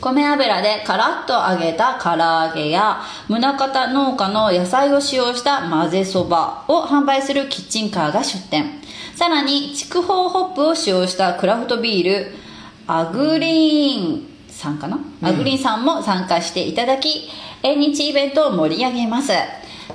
[0.00, 8.77] 米油でカラッと揚げた唐揚げや宗像農家の野菜を使用した混ぜそばを販売するキッチンカーが出店
[9.18, 12.36] さらに筑豊ホップを使用したクラフトビール
[12.86, 17.28] アグリーンさんかな、アグリーンさんも参加していただき
[17.64, 19.32] 縁日イベントを盛り上げます。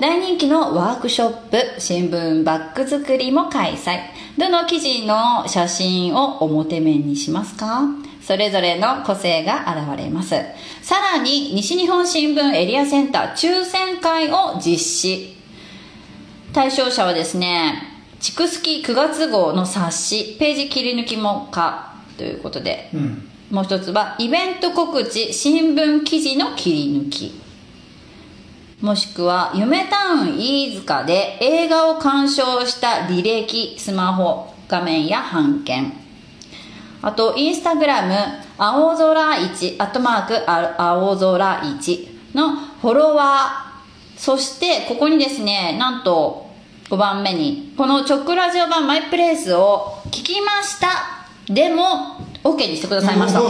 [0.01, 3.97] 大人気のワークショップ新聞バッグ作りも開催。
[4.37, 7.83] どの記事の写真を表面にしますか？
[8.21, 10.35] それぞれの個性が現れます。
[10.81, 15.37] さらに西日本新聞エリアセンター抽選会を実施。
[16.51, 17.92] 対象者はですね
[18.23, 23.29] 筑好き9月号の冊子ページ切り抜きも可ということでうん。
[23.51, 27.41] もう一つはイベント告知新聞記事の切り抜き。
[28.79, 35.91] もしくは夢タウン飯塚で映画を鑑賞した履歴スマホ画面や版権。
[37.01, 38.15] あとインスタグラム
[38.57, 44.17] 青空1アットマークあ青空1のフォロワー。
[44.17, 46.52] そしてここにですねなんと
[46.89, 51.23] 5番目にこの直ラジオ版マイプレイスを聞きました。
[51.51, 53.41] でも OK にしてくださいました。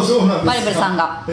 [0.46, 1.26] バリブルさんが。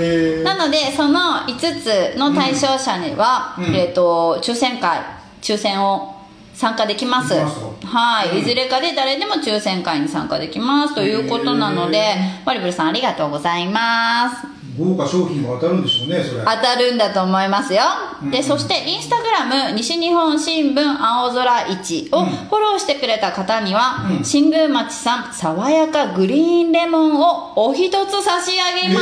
[0.45, 3.75] なのでその5つの対象者には、うん。
[3.75, 5.01] えっ、と抽選会
[5.43, 6.17] 抽選を
[6.55, 7.35] 参加できます。
[7.35, 8.39] はい、うん。
[8.39, 10.95] いずれかで誰でも抽選会に参加できます。
[10.95, 16.41] ということなのでへバリブルさんありがとうございます豪華商品が当たるんでしょうねそれ。
[16.41, 17.83] 当たるんだと思いますよ、
[18.23, 22.27] うんでそしてインスタグラム西日本新聞青空1をうん。
[22.27, 24.25] フォローしてくれた方には、うん。
[24.25, 29.01] 新宮町産爽やかグリーンレモンをお一つ差し上げま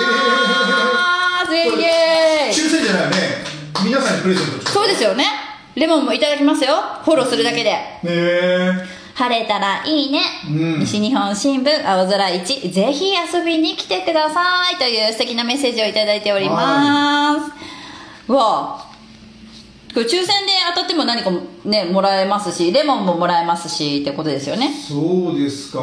[1.47, 2.51] す、イエー。
[2.51, 3.17] イ抽選じゃないよね。
[3.85, 5.25] 皆さんにプレゼントそうですよね。
[5.75, 6.75] レモンもいただきますよ。
[7.05, 7.71] フォローするだけで。
[7.71, 10.79] へえ晴れたらいいね、うん。
[10.79, 14.77] 西日本新聞青空1ぜひ遊びに来てください。
[14.77, 18.87] という素敵なメッセージをいただいております、わあ。
[19.93, 21.33] これ抽選で当たっても何か
[21.65, 24.73] ねもらえますしレモンももらえますしってことですよね。
[24.73, 25.81] そうですか。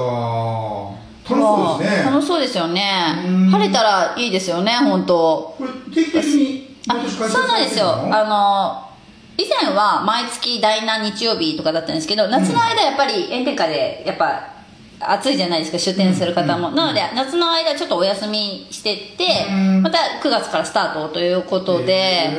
[1.30, 2.04] 楽しそうですね。
[2.06, 3.24] 楽しそうですよね。
[3.28, 3.50] うん。
[3.50, 5.56] 晴れたらいいですよね本当。
[5.58, 6.95] これ定期的にそ
[7.43, 7.89] うなんですよ。
[7.89, 8.85] あの
[9.38, 14.56] 以前は毎月第何日曜日とかだったんですけど夏の間やっぱり炎天下でやっぱ
[15.00, 16.76] 暑いじゃないですか出店する方も、うん。
[16.76, 19.82] なので夏の間ちょっとお休みしてって、うん。
[19.82, 22.32] また9月からスタートということで、へ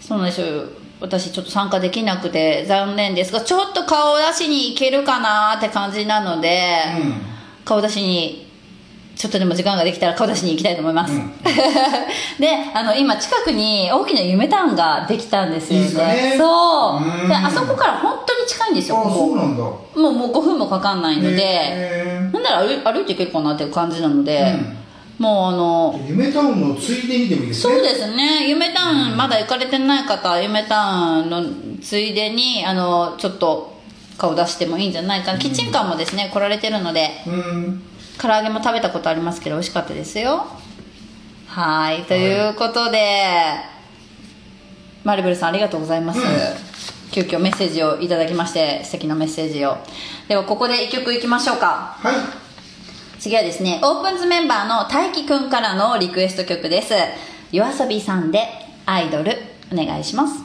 [0.00, 0.64] そうなんですよ。
[1.00, 6.82] 私ちょっと参加できなくて残念ですがちょっと顔出しに行けるかなって感じなので、
[7.64, 8.49] 顔出しに
[9.20, 11.30] ちょっとでも時間ができたら顔出しに行きたいと思います、うん。
[12.40, 15.86] であの今近くに大きな夢タウンができたんですよね。
[15.86, 16.34] いいね。
[16.38, 17.04] そう。
[17.04, 17.28] うん。
[17.28, 19.14] であそこから本当に近いんですよあここ。
[19.14, 19.62] そうなんだ。
[19.62, 25.24] もうもう5分もかかんないので、へなんなら歩い歩いていけるかなっていう感じなので、うん。
[25.26, 27.74] もうあのえ夢タウンのついでにでもいいですね。
[27.74, 28.48] そうですね。
[28.48, 31.44] 夢タウンまだ行かれてない方は夢タウンの
[31.82, 33.78] ついでにあのちょっと
[34.16, 37.10] 顔出してもいいんじゃないかな、キッチンカーもですね来られてるので。
[37.26, 37.82] うん
[38.20, 40.46] 唐揚げも食べたことありますけど美味しかったですよ。
[41.46, 43.54] はいということで、
[45.02, 46.26] マリブルさんありがとうございます、うん
[47.10, 49.78] 急遽メッセージをいただきまして素敵なメッセージを。
[50.28, 51.96] ではここで1曲いきましょうか。
[51.98, 52.14] はい。
[53.18, 56.94] 次はですねオープンズメンバーの大輝くんからのリクエスト曲です。
[57.50, 58.46] 夜遊びさんで
[58.86, 59.36] 「アイドル」
[59.72, 60.44] お願いします。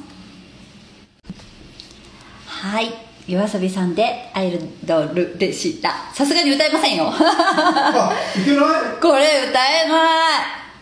[2.47, 5.95] はい夜遊びさんで「アイドル」でした。
[6.13, 7.11] さすがに歌えませんよ。
[7.11, 8.61] あいけな
[9.01, 10.05] これ歌えな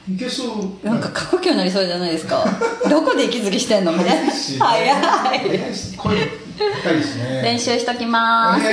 [0.10, 0.16] い。
[0.16, 0.44] いけそ
[0.84, 0.86] う。
[0.86, 2.46] なんか過呼吸になりそうじゃないですか。
[2.90, 4.32] どこで息継ぎしてんのみたいな。
[4.32, 4.90] 早いし早い。
[4.98, 7.42] 早いですね。
[7.44, 8.66] 練習しときおます。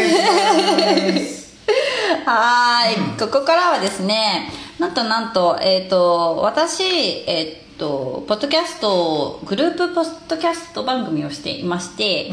[2.27, 6.83] はーい、ここからはですねなんとなんとえっ、と私
[7.27, 12.31] えっ、とポッドキャストグループポッドキャスト番組をしていまして、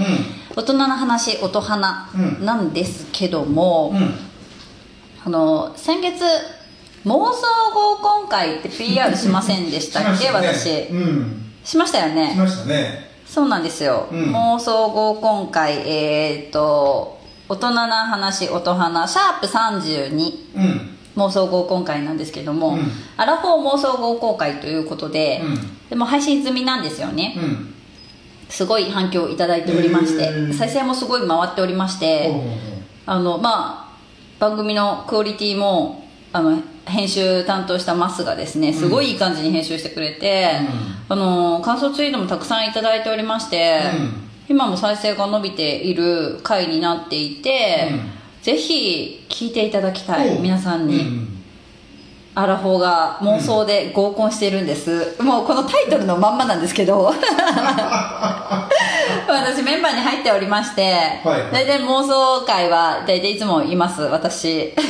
[0.55, 2.45] 大人の話音花うん。
[2.45, 4.13] なんですけども、うん。
[5.25, 6.23] あの先月
[7.05, 10.25] 妄想合コン会って PR しませんでしたっけ？
[10.27, 10.87] しま私。
[11.63, 12.31] しましたよね。
[12.33, 13.09] しましたね。
[13.25, 14.35] そうなんですよ、うん。
[14.35, 17.17] 妄想合コン会えっ、と
[17.49, 22.91] 大人な話音花シャープ32うん妄想合コン会なんですけども、うん。
[23.17, 25.89] アラフォー妄想合コン会ということで、うん。
[25.89, 27.73] でも配信済みなんですよね、うん。
[28.47, 30.53] すごい反響をいただいておりましへてー。
[30.53, 32.31] 再生もすごい回っておりまして、
[33.05, 33.97] あのまあ
[34.39, 40.51] 番組のクオリティもあの編集担当したマスがですねすごいいい感じに編集してくれて、
[41.09, 44.27] あの感想ツイートもたくさんいただいておりまして、うん。
[44.49, 48.16] 今も再生が伸びている回になっていて、うん
[48.47, 51.27] ぜひ聞いていただきたい皆さんに、うん。
[52.33, 57.11] アラフォーが妄想で合コンしてるんです、もうこのタイトルのまんまなんですけど。
[59.27, 64.01] 私メンバーに入っておりまして、はい大体妄想会は大体いつもいます。
[64.03, 64.67] 私。
[64.71, 64.85] いつも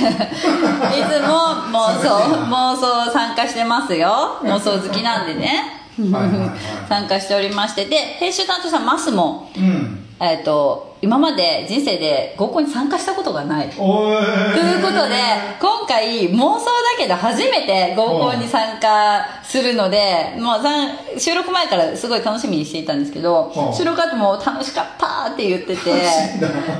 [1.73, 2.09] 妄想
[2.51, 4.37] 妄想参加してますよ。
[4.43, 5.81] 妄想好きなんでね。
[6.11, 6.49] はいはいはい。
[6.87, 7.85] 参加しておりまして。
[7.85, 10.05] で編集担当したマスも、うん。
[10.19, 13.69] えっと今まで人生で合コンに参加したことがない。
[13.69, 13.81] という
[14.81, 15.15] ことで
[15.59, 23.73] 今回妄想だけど初めて合コンに参加するのでもうさん収録前からすごい楽しみにしていたんですけどはあ。
[23.73, 25.75] 収録後も楽しかったって言ってて。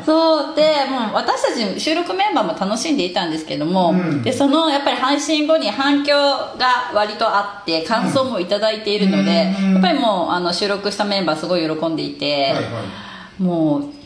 [0.06, 0.56] そう。
[0.56, 4.24] でもう私たち収録メンバーも楽しんでいたんですけども、うん。
[4.24, 6.14] でそのやっぱり配信後に反響
[6.58, 9.74] が割とあって感想もいただいているので、うん。
[9.74, 12.64] やっぱりもうあの収録したメンバーすごい喜んでいて、はいはい。
[13.44, 13.97] もう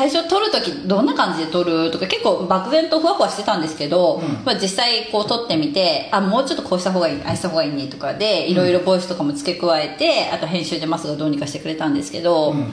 [0.00, 4.44] 最初撮る時どんな感じで撮るとか結構漠然とふわふわしてたんですけど、うん。
[4.46, 12.72] まあ、実際こう撮ってみてあもうちょっとこうした方がいいああした方がいいねとかでいろいろボイスとかも付け加えてあと編集でマスがどうにかしてくれたんですけど、うん。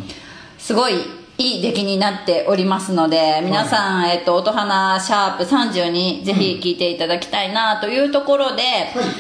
[0.58, 0.94] すごい
[1.40, 8.64] いい出来になっておりますので皆さん、えっと、音花シャープ32ぜひ聞いていただきたいなというところで、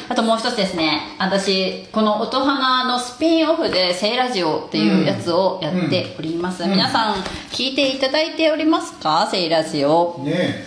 [0.09, 1.15] あともう一つですね。
[1.19, 6.71] 私この音花のスピンオフで「聖ラジオ」っていうやつをやっております、うん。
[6.71, 7.15] 皆さん
[7.51, 9.27] 聞いていただいておりますか？
[9.29, 10.19] 聖ラジオ。
[10.23, 10.65] ね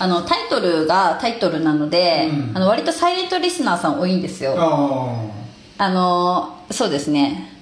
[0.00, 2.56] あのタイトルがタイトルなので、うん。
[2.56, 4.56] あの割とサイレントリスナーさん多いんですえよ。
[4.58, 7.46] ああのそうですね。
[7.46, 7.59] あ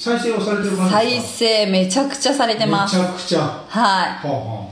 [0.00, 2.96] 再生をされてる感じ再です生めちゃくちゃされかてます。
[2.96, 3.40] めちゃくちゃ。
[3.40, 4.70] ははいあは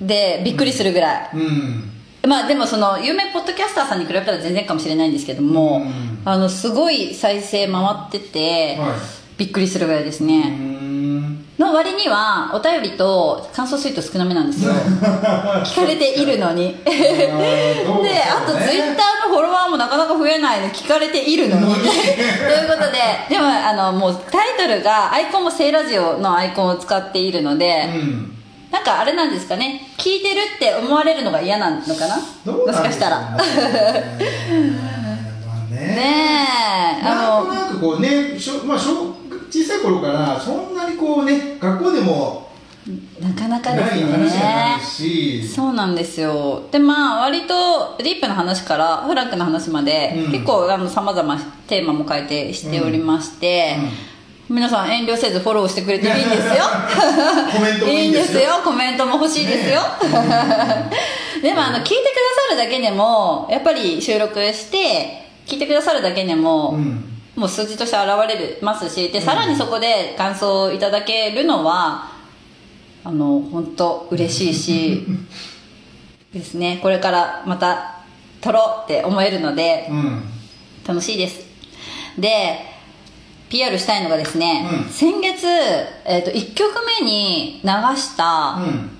[0.00, 1.92] でびっくりするぐらい、あうん。
[2.26, 6.22] まあでもその有名ポッドキャスターさんに比べたら全然かもしれないんですけども、うん。
[6.24, 8.90] あのすごい再生回ってて、はい。
[9.36, 10.89] びっくりするぐらいですね、ん
[11.60, 14.72] の割にはお便りと感想ツイート少なめなんですよ。
[15.62, 16.74] 聞かれているのに。
[16.84, 18.24] でね。
[18.34, 21.74] あとツイッターのフォロワーもなかなか増えないの聞かれているのに。
[21.76, 21.86] という
[22.66, 28.36] ことででもあのもうタイトルがアイコンも「聖ラジオ」のアイコンを使っているので、うん。
[28.70, 29.86] なんかあれなんですかね。
[29.98, 32.18] 聞いてるって思われるのが嫌なのかな？
[32.46, 33.20] どうもしかしたら。
[33.20, 33.26] ね
[35.46, 35.94] まあね。
[35.94, 36.46] ね
[37.02, 39.19] えなんとなくこうねしょ、まあ、しょ
[39.50, 42.50] 小さい頃からそんなにこうね学校でも
[43.20, 45.46] なかなかないですよねし。
[45.46, 46.66] そうなんですよ。
[46.70, 50.32] でまあ割とディープな話からフランクな話まで、うん。
[50.32, 53.76] 結構さまざまテーマも変えてしておりまして、
[54.48, 56.64] 皆さん遠慮せずフォローしてくれていいんですよ。
[57.52, 58.40] コメントもいいんですよ。
[58.40, 58.60] いいんですよ。
[58.64, 59.82] コメントも欲しいですよ、
[61.42, 61.98] でもあの聞いてくだ
[62.48, 67.09] さるだけでもやっぱり収録して聞いてくださるだけでも、うん
[67.40, 72.12] もう数字として現れますしでさらにそこで感想をいただけるのは
[73.02, 75.06] あの本当嬉しいし
[76.34, 76.78] ですね。
[76.82, 78.02] これからまた
[78.42, 80.22] 撮ろうって思えるのでうん。
[80.86, 81.40] 楽しいです。
[82.18, 82.66] で
[83.48, 84.92] PR したいのがですね、うん。
[84.92, 85.46] 先月、
[86.04, 88.99] えー、と1曲目に流した、うん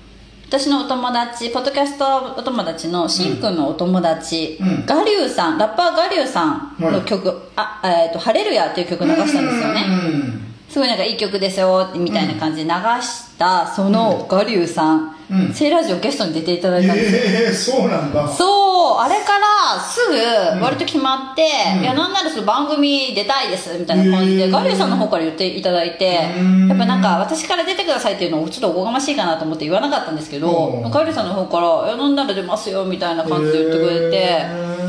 [0.51, 4.85] 私のお友達ポッドキャストお友達のしんくんのお友達、うん。
[4.85, 10.41] ガリュウさんラッパーガリュウさんの曲「あえー、とハレルヤ」っていう曲流したんですよね、うん。
[10.67, 15.53] すごいなんかいい曲ですよみたいな感じで流したそのガリュウさん、うん。
[15.53, 17.21] セイラジオゲストに出ていただいたんですよ。
[17.23, 18.27] ええそうなんだ。
[18.27, 21.43] そうあれからすぐ割と決まって、
[21.77, 21.83] うん。
[21.83, 26.67] いやなんならその番組出たいですみたいな感じで、へーガリュウさんの方から言っていただいてうん。
[26.67, 30.91] やっぱなんか私から出てくださいっていうのをちょっとおこがましいかなと思って言わなかったんですけどうん。
[30.91, 34.17] ガリュウさんの方から「いやなんなら出ますよ」みたいな感じで言ってくれて。
[34.17, 34.81] へ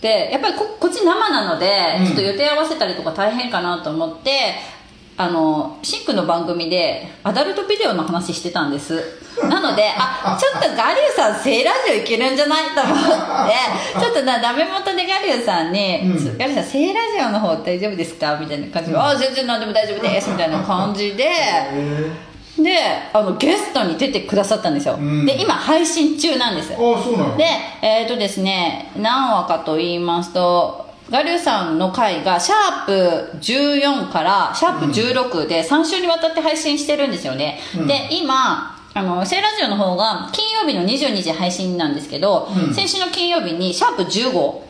[0.00, 2.06] でやっぱりここっち生なので、うん。
[2.06, 4.54] ちょっと予定合わせたりとか大変かなと思って
[5.16, 9.02] あのシンクの番組でアダルトビデオの話してたんです
[9.46, 16.38] なのであちょっとガリュウさん聖ラジオいけるんじゃないと思って ちょっとなダメ元でガリュウさんに「うん。
[16.38, 21.24] ガリュウさん聖ラジオの方大丈夫ですか?」みたいな感じで「あ全然何でも大丈夫です」みたいな感じで
[21.72, 22.10] え
[22.58, 22.76] で
[23.12, 25.24] あのゲストに出てくださったんですよ、うん。
[25.24, 26.72] で今配信中なんです。
[26.72, 27.36] あそうなの？
[27.36, 27.44] で
[27.82, 37.86] えっ、とですね何話かと言いますとガリュウさんの回がシャープ14からシャープ16で3週にわたって配信してるんですよね、うん。
[37.86, 42.74] で今あの聖ラジオの方が金曜日の22時配信なんですけど、うん。
[42.74, 44.62] 先週の金曜日にシャープ15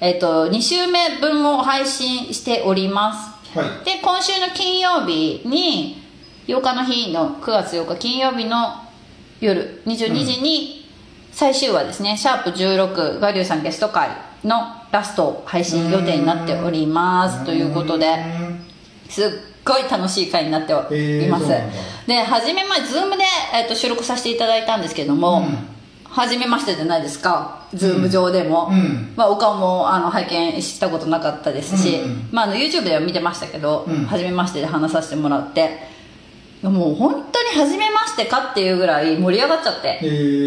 [0.00, 3.58] えっ、と2週目分を配信しております。
[3.58, 3.84] はい。
[3.84, 6.02] で今週の金曜日に
[6.46, 8.74] 8日の日の9月8日金曜日の
[9.40, 10.88] 夜22時に
[11.32, 14.08] 最終話ですね、シャープ16ガリュウさんゲスト会
[14.44, 14.56] の
[14.90, 17.44] ラスト配信予定になっております。
[17.44, 18.06] ということで
[18.40, 18.60] うん
[19.08, 19.30] すっ
[19.64, 25.58] ごい楽しい回になっております、えーで初め前ズームで、えっと収録させていただいたんですけども、うん。
[26.04, 27.66] 初めましてじゃないですか。
[27.74, 29.12] ズーム上でも、うん。
[29.14, 32.10] まあ、お顔もあの拝見したことなかったですし、うん。
[32.10, 34.06] うんまあ、あの YouTube では見てましたけど、うん。
[34.06, 35.98] 初めましてで話させてもらって。
[36.62, 40.00] もう本当に初めましてかっていうぐらい盛り上がっちゃって、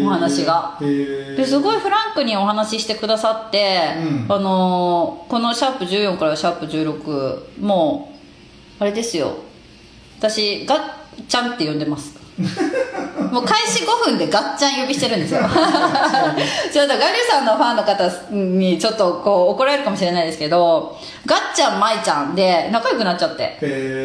[0.04, 0.76] お話が。
[0.80, 4.26] ですごいフランクにお話ししてくださって、うん。
[4.28, 8.12] あのーこのシャープ14からシャープ16も
[8.80, 9.36] うあれですよ。
[10.18, 12.22] 私ガッちゃんって呼んでます。
[13.30, 15.40] もう開始5分でガッチャン呼びしてるんですよ。
[16.72, 20.96] ちょっとガリュさんのファンの方にちょっとこう怒られるかもしれないですけど
[21.26, 23.58] ガッチャンマイちゃんで仲良くなっちゃって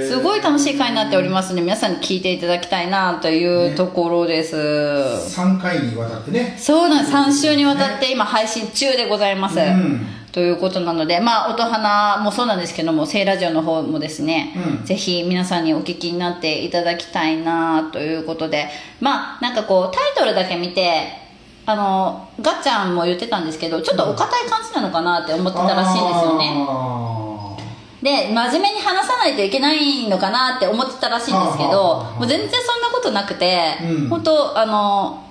[0.07, 6.57] すごい楽しい回になっておりますので皆さんに聞いていただきたいなというところです、3回にわたってね。
[6.57, 7.15] そうなんです。
[7.15, 14.85] 3週にわたって今配信中でございます、うんということなのでまあ音花もそうなんですけども聖ラジオの方もですね、うん。
[14.85, 18.67] ぜひ皆さんにお聞きになっていただきたいなということで
[18.99, 21.07] まあなんかこうタイトルだけ見て
[21.65, 26.65] あのガッちゃんも言ってたんですけどちょっとお堅い感じなのかなって思ってたらしいんですよね。
[26.67, 27.26] あ
[28.01, 34.09] で真面目に話さないといけないのかなって思ってたらしいんですけどもう全然そんなことなくて、うん。
[34.09, 35.23] 本当あの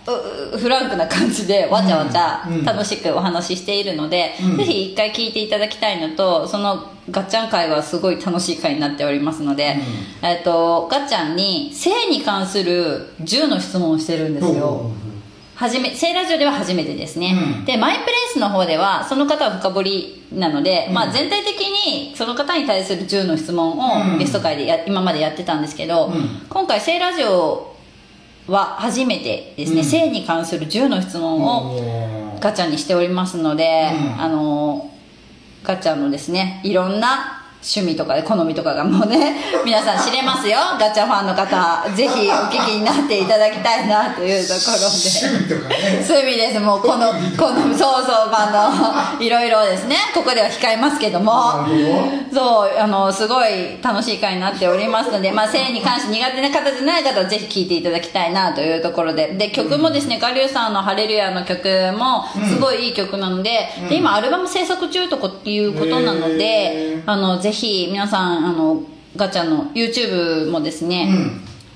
[0.55, 2.65] うフランクな感じでわちゃわちゃうん。
[2.65, 4.57] 楽しくお話ししているので、うん。
[4.57, 9.77] ぜひ一回聞いていただきたいのとそのガッチャン会はすごい楽しい会になっておりますので、
[10.23, 14.91] えっとガッチャンに性に関する10の質問をしてるんですよ、
[15.57, 17.35] はじめ、聖ラジオでは初めてですね。
[17.59, 17.65] うん。
[17.65, 20.95] で、マイプレイスの方では、その方は深掘りなので、うん。
[20.95, 24.15] まあ全体的にその方に対する10の質問うん。
[24.17, 26.47] をゲスト会でや、今までやってたんですけど、うん。
[26.51, 27.75] 今回聖ラジオ
[28.49, 29.85] は初めてですね、うん。
[29.87, 34.21] 性に関する10の質問をガチャにしておりますので、うん。
[34.21, 34.91] あの、
[35.65, 40.59] ガチャのですね、いろんな趣味とかで好みとかがもうね、 皆さん知れますよ。
[40.79, 44.87] ガチャファンの方、ぜひお聞きになっていただきたいなというところで。
[44.87, 46.05] 趣味とかね。
[46.07, 46.61] そういう意味です。
[46.61, 49.97] もうこのこのそうそうあのいろいろですね。
[50.15, 51.67] ここでは控えますけども。
[52.33, 59.29] そうあのすごい楽しい回になっておりますので、まあ、性に関して苦手な方じゃない方はぜひ聴いていただきたいなというところで。
[59.37, 67.03] で曲もですねガリュウさんの「ハレルヤ」の曲もすごいいい曲なので,、で今アルバム制作中ということなのへでー。
[67.07, 68.83] あのぜひ皆さんあの
[69.15, 71.09] ガチャの YouTube もですね、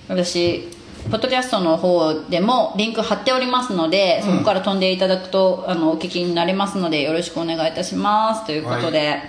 [0.08, 0.16] うん。
[0.16, 0.68] 私
[1.08, 4.32] ポッドキャストの方でもリンク貼っておりますので、うん。
[4.32, 8.46] そこから飛んでいただくとあのお聞きになれますのでよろしくお願いいたします。
[8.46, 9.22] ということで、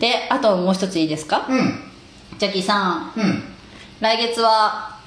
[0.00, 1.80] であともう一ついいですか、うん。
[2.40, 3.12] ジャッキーさん。
[3.16, 3.42] うん。
[4.00, 4.98] 来月は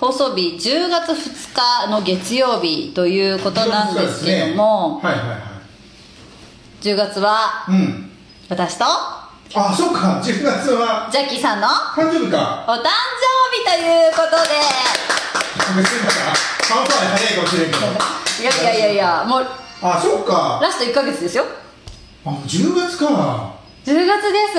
[0.00, 5.38] 放送日10月2日の月曜日ということなんですけども、はいはいはい。
[6.80, 8.10] 10月はうん。
[8.48, 8.84] 私と
[9.56, 10.20] あそっか。
[10.20, 12.64] 10月はジャッキーさんの誕生日か。
[12.66, 12.90] お誕生
[13.54, 14.58] 日ということで。
[15.76, 16.34] 別になんか
[16.74, 17.86] 半端で早いかもしれんけど。
[17.86, 19.46] いやいやいやいやもう
[19.80, 20.58] あそっか。
[20.60, 21.44] ラスト1ヶ月ですよ。
[22.26, 23.54] あ10月か。
[23.84, 24.58] 10月です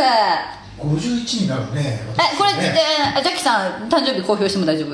[0.78, 2.76] 51になるねえこれ、ね。
[3.16, 4.94] えージャッキーさん誕生日公表しても大丈夫？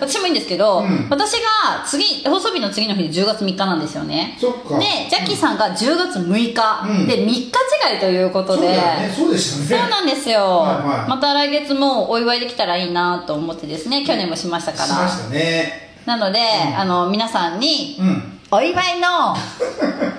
[0.00, 1.06] 私もいいんですけど、うん。
[1.10, 4.36] 私が次放送日の次の日で10月3日なんですよね。
[4.40, 4.78] そっか。
[4.78, 7.06] でジャッキーさんが10月6日、うん。
[7.06, 8.68] で3日違いということで。
[8.68, 9.12] ね。
[9.14, 9.80] そうでしたね。
[9.82, 11.08] そうなんですよ、はいはい。
[11.10, 14.04] また来月もお祝いできたらいいなと思ってですね。
[14.06, 14.86] 去年もしましたから。
[14.86, 15.92] しましたね。
[16.06, 16.40] なので、
[16.76, 18.30] あの皆さんにうん。
[18.50, 19.34] お祝いの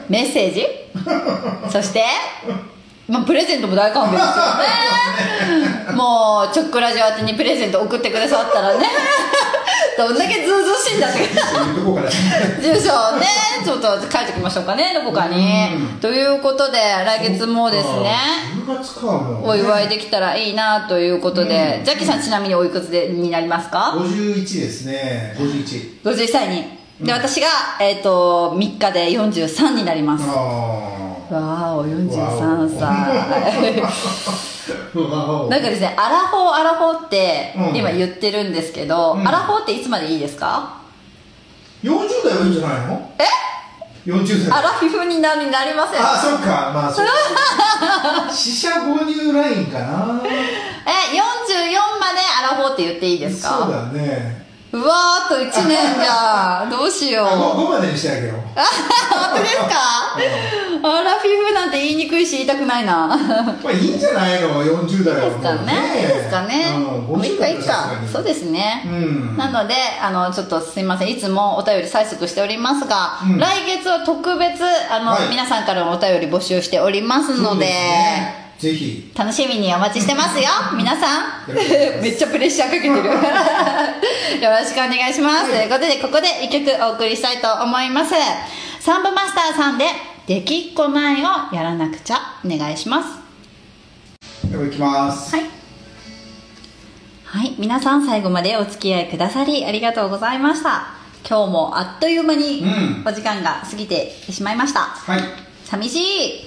[0.09, 0.65] メッセージ？
[1.71, 2.03] そして、
[3.07, 4.27] まあ、プレゼントも大歓迎ですよ
[5.91, 5.93] ね。
[5.95, 8.87] もうチョックラジオ宛てにプレゼント送ってくださったらね。
[9.97, 11.19] どんだけズうずうしいんだって
[12.61, 13.25] 住所ね
[13.63, 14.93] ちょっと書いておきましょうかね。
[14.93, 15.69] どこかに。
[15.73, 15.99] うん。
[16.01, 18.17] ということで来月もですね。
[18.65, 21.85] 10月かもうお祝いできたらいいなということで、うん。
[21.85, 25.35] ジャッキーさんちなみにおいくつでになりますか？51ですね。
[25.37, 26.65] 51 51歳に。
[26.99, 27.47] で私が、
[27.79, 30.25] えっと3日で43になります。
[30.27, 32.79] あわーお43歳。
[35.49, 37.75] なんかですねアラフォーアラフォーってうん。
[37.75, 39.27] 今言ってるんですけど、うん。
[39.27, 40.77] アラフォーっていつまでいいですか
[41.83, 41.89] ？40
[42.23, 43.11] 代はいいんじゃないの？
[43.19, 46.01] え？40代アラフィフになりなりません。
[46.01, 46.71] あそっか。
[46.73, 47.05] まあそう。
[48.33, 50.21] 死者購入ラインかな。
[50.23, 53.49] え44までアラフォーって言っていいですか？
[53.63, 54.44] そうだね
[54.75, 57.27] うわーあと1年じゃんどうしよう。
[57.27, 58.37] あ 5, までにしてあげよう。
[58.55, 59.69] 本当ですか？
[60.83, 63.07] あラフィフなんて言いにくいし言いたくないな。
[63.07, 65.73] まあいいんじゃないの？40代はですかね。
[66.07, 66.73] ですかね。
[66.75, 67.47] うんもういいか。
[67.47, 69.37] いいかそうですね、うん。
[69.37, 71.09] なのであのちょっとすいません。
[71.09, 73.39] いつもお便り催促しておりますが、うん。
[73.39, 74.61] 来月は特別
[74.91, 75.29] あの、はい。
[75.29, 79.11] 皆さんからのお便り募集しておりますのでねぜひ。
[79.15, 80.45] 楽しみにお待ちしてますよ。
[80.75, 81.53] 皆さん。
[81.53, 82.95] めっちゃプレッシャーかけてる。
[84.41, 88.13] よろしくお願いします、ということでここで1曲お送りしたいと思います。
[88.79, 89.85] サンボマスターさんで
[90.27, 93.25] 「できっこないをやらなくちゃ」お願いします。
[94.49, 95.35] では行きます。
[95.35, 95.45] はい。
[97.25, 97.55] はい。
[97.57, 100.87] 皆さん最後までお付き合いくださりありがとうございました。
[101.27, 103.03] 今日もあっという間にうん。
[103.05, 104.81] お時間が過ぎてしまいました。
[104.81, 105.21] はい。
[105.65, 106.44] 寂しい。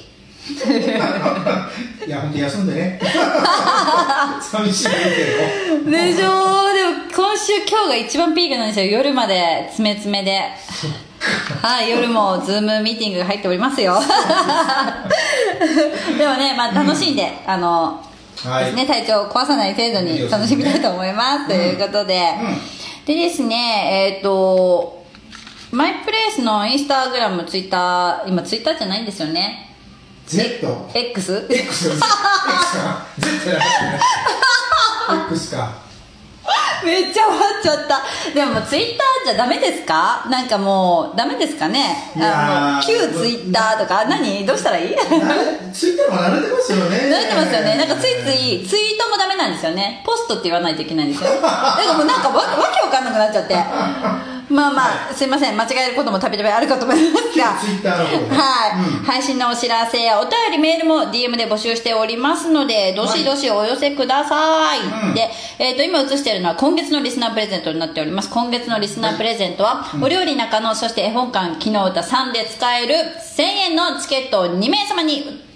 [2.07, 3.01] いや本当休んでね
[4.41, 4.93] 寂しいけ
[5.85, 8.87] どでしょでも今週今日が一番ピークなんですよ。
[8.87, 10.41] 夜まで詰め詰めで。
[11.63, 13.99] はい、夜もズームミーティングが入っておりますよ。
[16.17, 18.01] でもね、まあ楽しんで、あの、
[18.45, 21.49] はいですね、体調を壊さない程度に楽しみたいと思います。
[21.49, 22.79] ということで、うん
[23.09, 25.03] でですね、えっ、と、
[25.73, 29.68] マイプレイスのインスタグラム、ツイッター、今ツイッターじゃないんですよね。
[30.29, 30.61] Z
[30.95, 31.47] X?
[31.51, 34.01] X X か Z じゃなくてね
[35.31, 35.89] X か
[36.85, 38.03] めっちゃ笑っちゃった。
[38.33, 40.25] でもツイッターじゃダメですか？
[40.31, 42.13] なんかもう、ダメですかね？
[42.17, 44.47] あの、旧ツイッターとか、何？
[44.47, 44.97] どうしたらいい？
[44.97, 47.77] ツイッターも慣れてますよね慣れてますよね。
[47.77, 50.03] なんかついつい、ツイートもダメなんですよね。
[50.07, 51.31] ポストって言わないといけないんですよ。
[51.31, 53.55] だからもうなんかわわけわかんなくなっちゃって。
[54.51, 55.57] まあまあ、すいません。
[55.57, 57.59] 間違えることもたびたびあるかと思いますが。
[57.59, 64.81] ツイッターの方ではい、うん配信のお知らせやお便りメールも DM で募集しておりますので、どしどしお寄せください。
[64.81, 65.29] うんで、
[65.59, 68.31] えっ、と、今映しているのは今月のリスナープレゼントになっております。
[68.31, 75.48] 今月のリスナープレゼントは、お料理中野、そして絵本館、昨日歌3で使える1000円のチケットを2名様に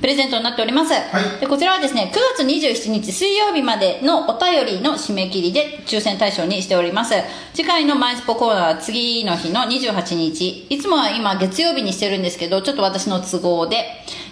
[0.00, 1.40] プレゼントになっております、い。
[1.40, 7.14] でこちらはですね9月27日水曜日までのお便りの締め切りで抽選対象にしております。
[7.52, 10.66] 次回のマイスポコーナーは次の日の28日。
[10.70, 13.84] いつもは今月曜日にしてるんですけどちょっと私の都合で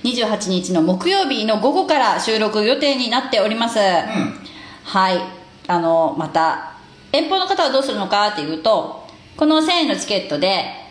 [0.05, 5.21] 28日の木曜日の午後から収録予定になっております、はい。
[5.66, 6.79] あのまた
[7.12, 9.07] 遠方の方はどうするのかっていうと
[9.37, 10.88] この1000円のチケットで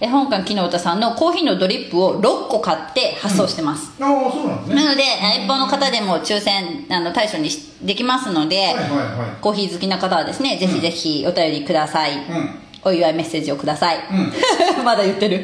[0.00, 4.74] 絵本館木の歌さんのコーヒーのドリップを6個買って発送してます、ああそうなんですね。
[4.76, 12.50] なので遠方の方でも抽選あの対象にしできますので、はいはいはコーヒー好きな方はですねぜひぜひお便りください、いうん。
[12.82, 14.00] お祝いメッセージをください、う
[14.82, 15.42] まだ言ってる。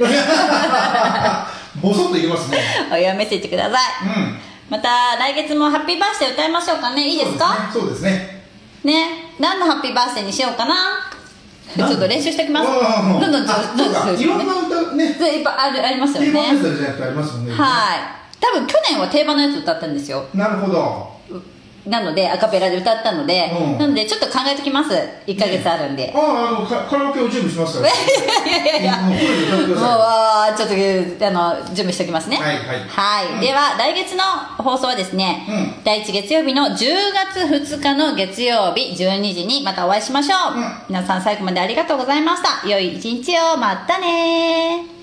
[1.82, 2.58] ボソッといきますね。
[2.90, 4.38] お祝いメッセージください、うん。
[4.70, 7.06] また来月もハッピーバースデー歌いましょうかね。
[7.06, 7.70] いいですか？
[7.70, 8.42] そうですね。
[8.84, 9.32] ね。
[9.38, 10.74] 何のハッピーバースデーにしようかな？
[11.76, 12.66] ちょっと練習しておきます。
[12.68, 15.04] どんどんどんどんいろんな歌ね。
[15.06, 16.62] いっぱいあるありますよ定番ね。
[16.62, 17.52] のやつじゃなくてありますもんね。
[17.52, 17.98] はい。
[18.40, 20.24] 多分去年は定番のやつ歌ったんですよ。
[20.34, 21.16] なるほど
[21.86, 23.78] なのでアカペラで歌ったので、うん。
[23.78, 24.92] なのでちょっと考えときます。
[25.26, 27.92] 1ヶ月あるんで、あああのカカラオケを準備しますから。
[28.46, 29.18] いやいやいやもう
[30.56, 30.68] ちょっ
[31.18, 32.36] とあの準備しておきますね。
[32.36, 32.64] はいはい。
[32.88, 33.26] はい。
[33.34, 33.40] うん。
[33.40, 34.22] では来月の
[34.58, 35.74] 放送はですね、うん。
[35.84, 40.72] 第1月曜日の10月2日の月曜日12時にまたお会いしましょう、うん。
[40.88, 42.66] 皆さん最後までありがとうございました。
[42.68, 43.56] 良い一日を。
[43.56, 44.96] またね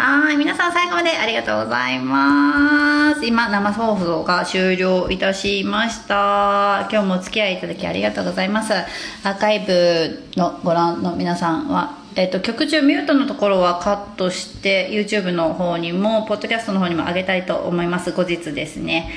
[0.00, 3.26] はい皆さん最後までありがとうございます。
[3.26, 6.86] 今生放送が終了いたしました。
[6.88, 8.72] 今日もお付き合いいただきありがとうございます。
[8.74, 18.12] アーカイブのご覧の皆さんはえっと、曲中ミュートのところはカットして YouTube の方にもポッドキャストの方にも上げたいと思います。
[18.12, 19.10] 後日ですね。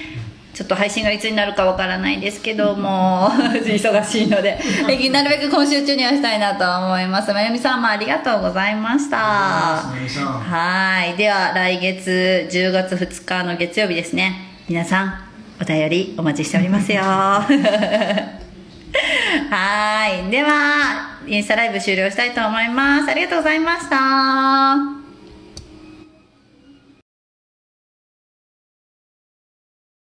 [0.62, 3.32] ちょっと配信がいつになるかわからないですけども
[3.66, 4.60] 忙しいので
[5.10, 9.18] なるべく今週中にはしたいなと思いますまゆみさんもありがとうございました。
[9.18, 9.84] は
[11.04, 14.36] いでは来月10月2日の月曜日ですね。
[14.70, 15.14] 皆さん
[15.60, 17.02] お便りお待ちしておりますよ。
[17.02, 17.44] は
[20.08, 20.30] い。
[20.30, 23.10] ではインスタライブ終了したいと思います。
[23.10, 25.01] ありがとうございました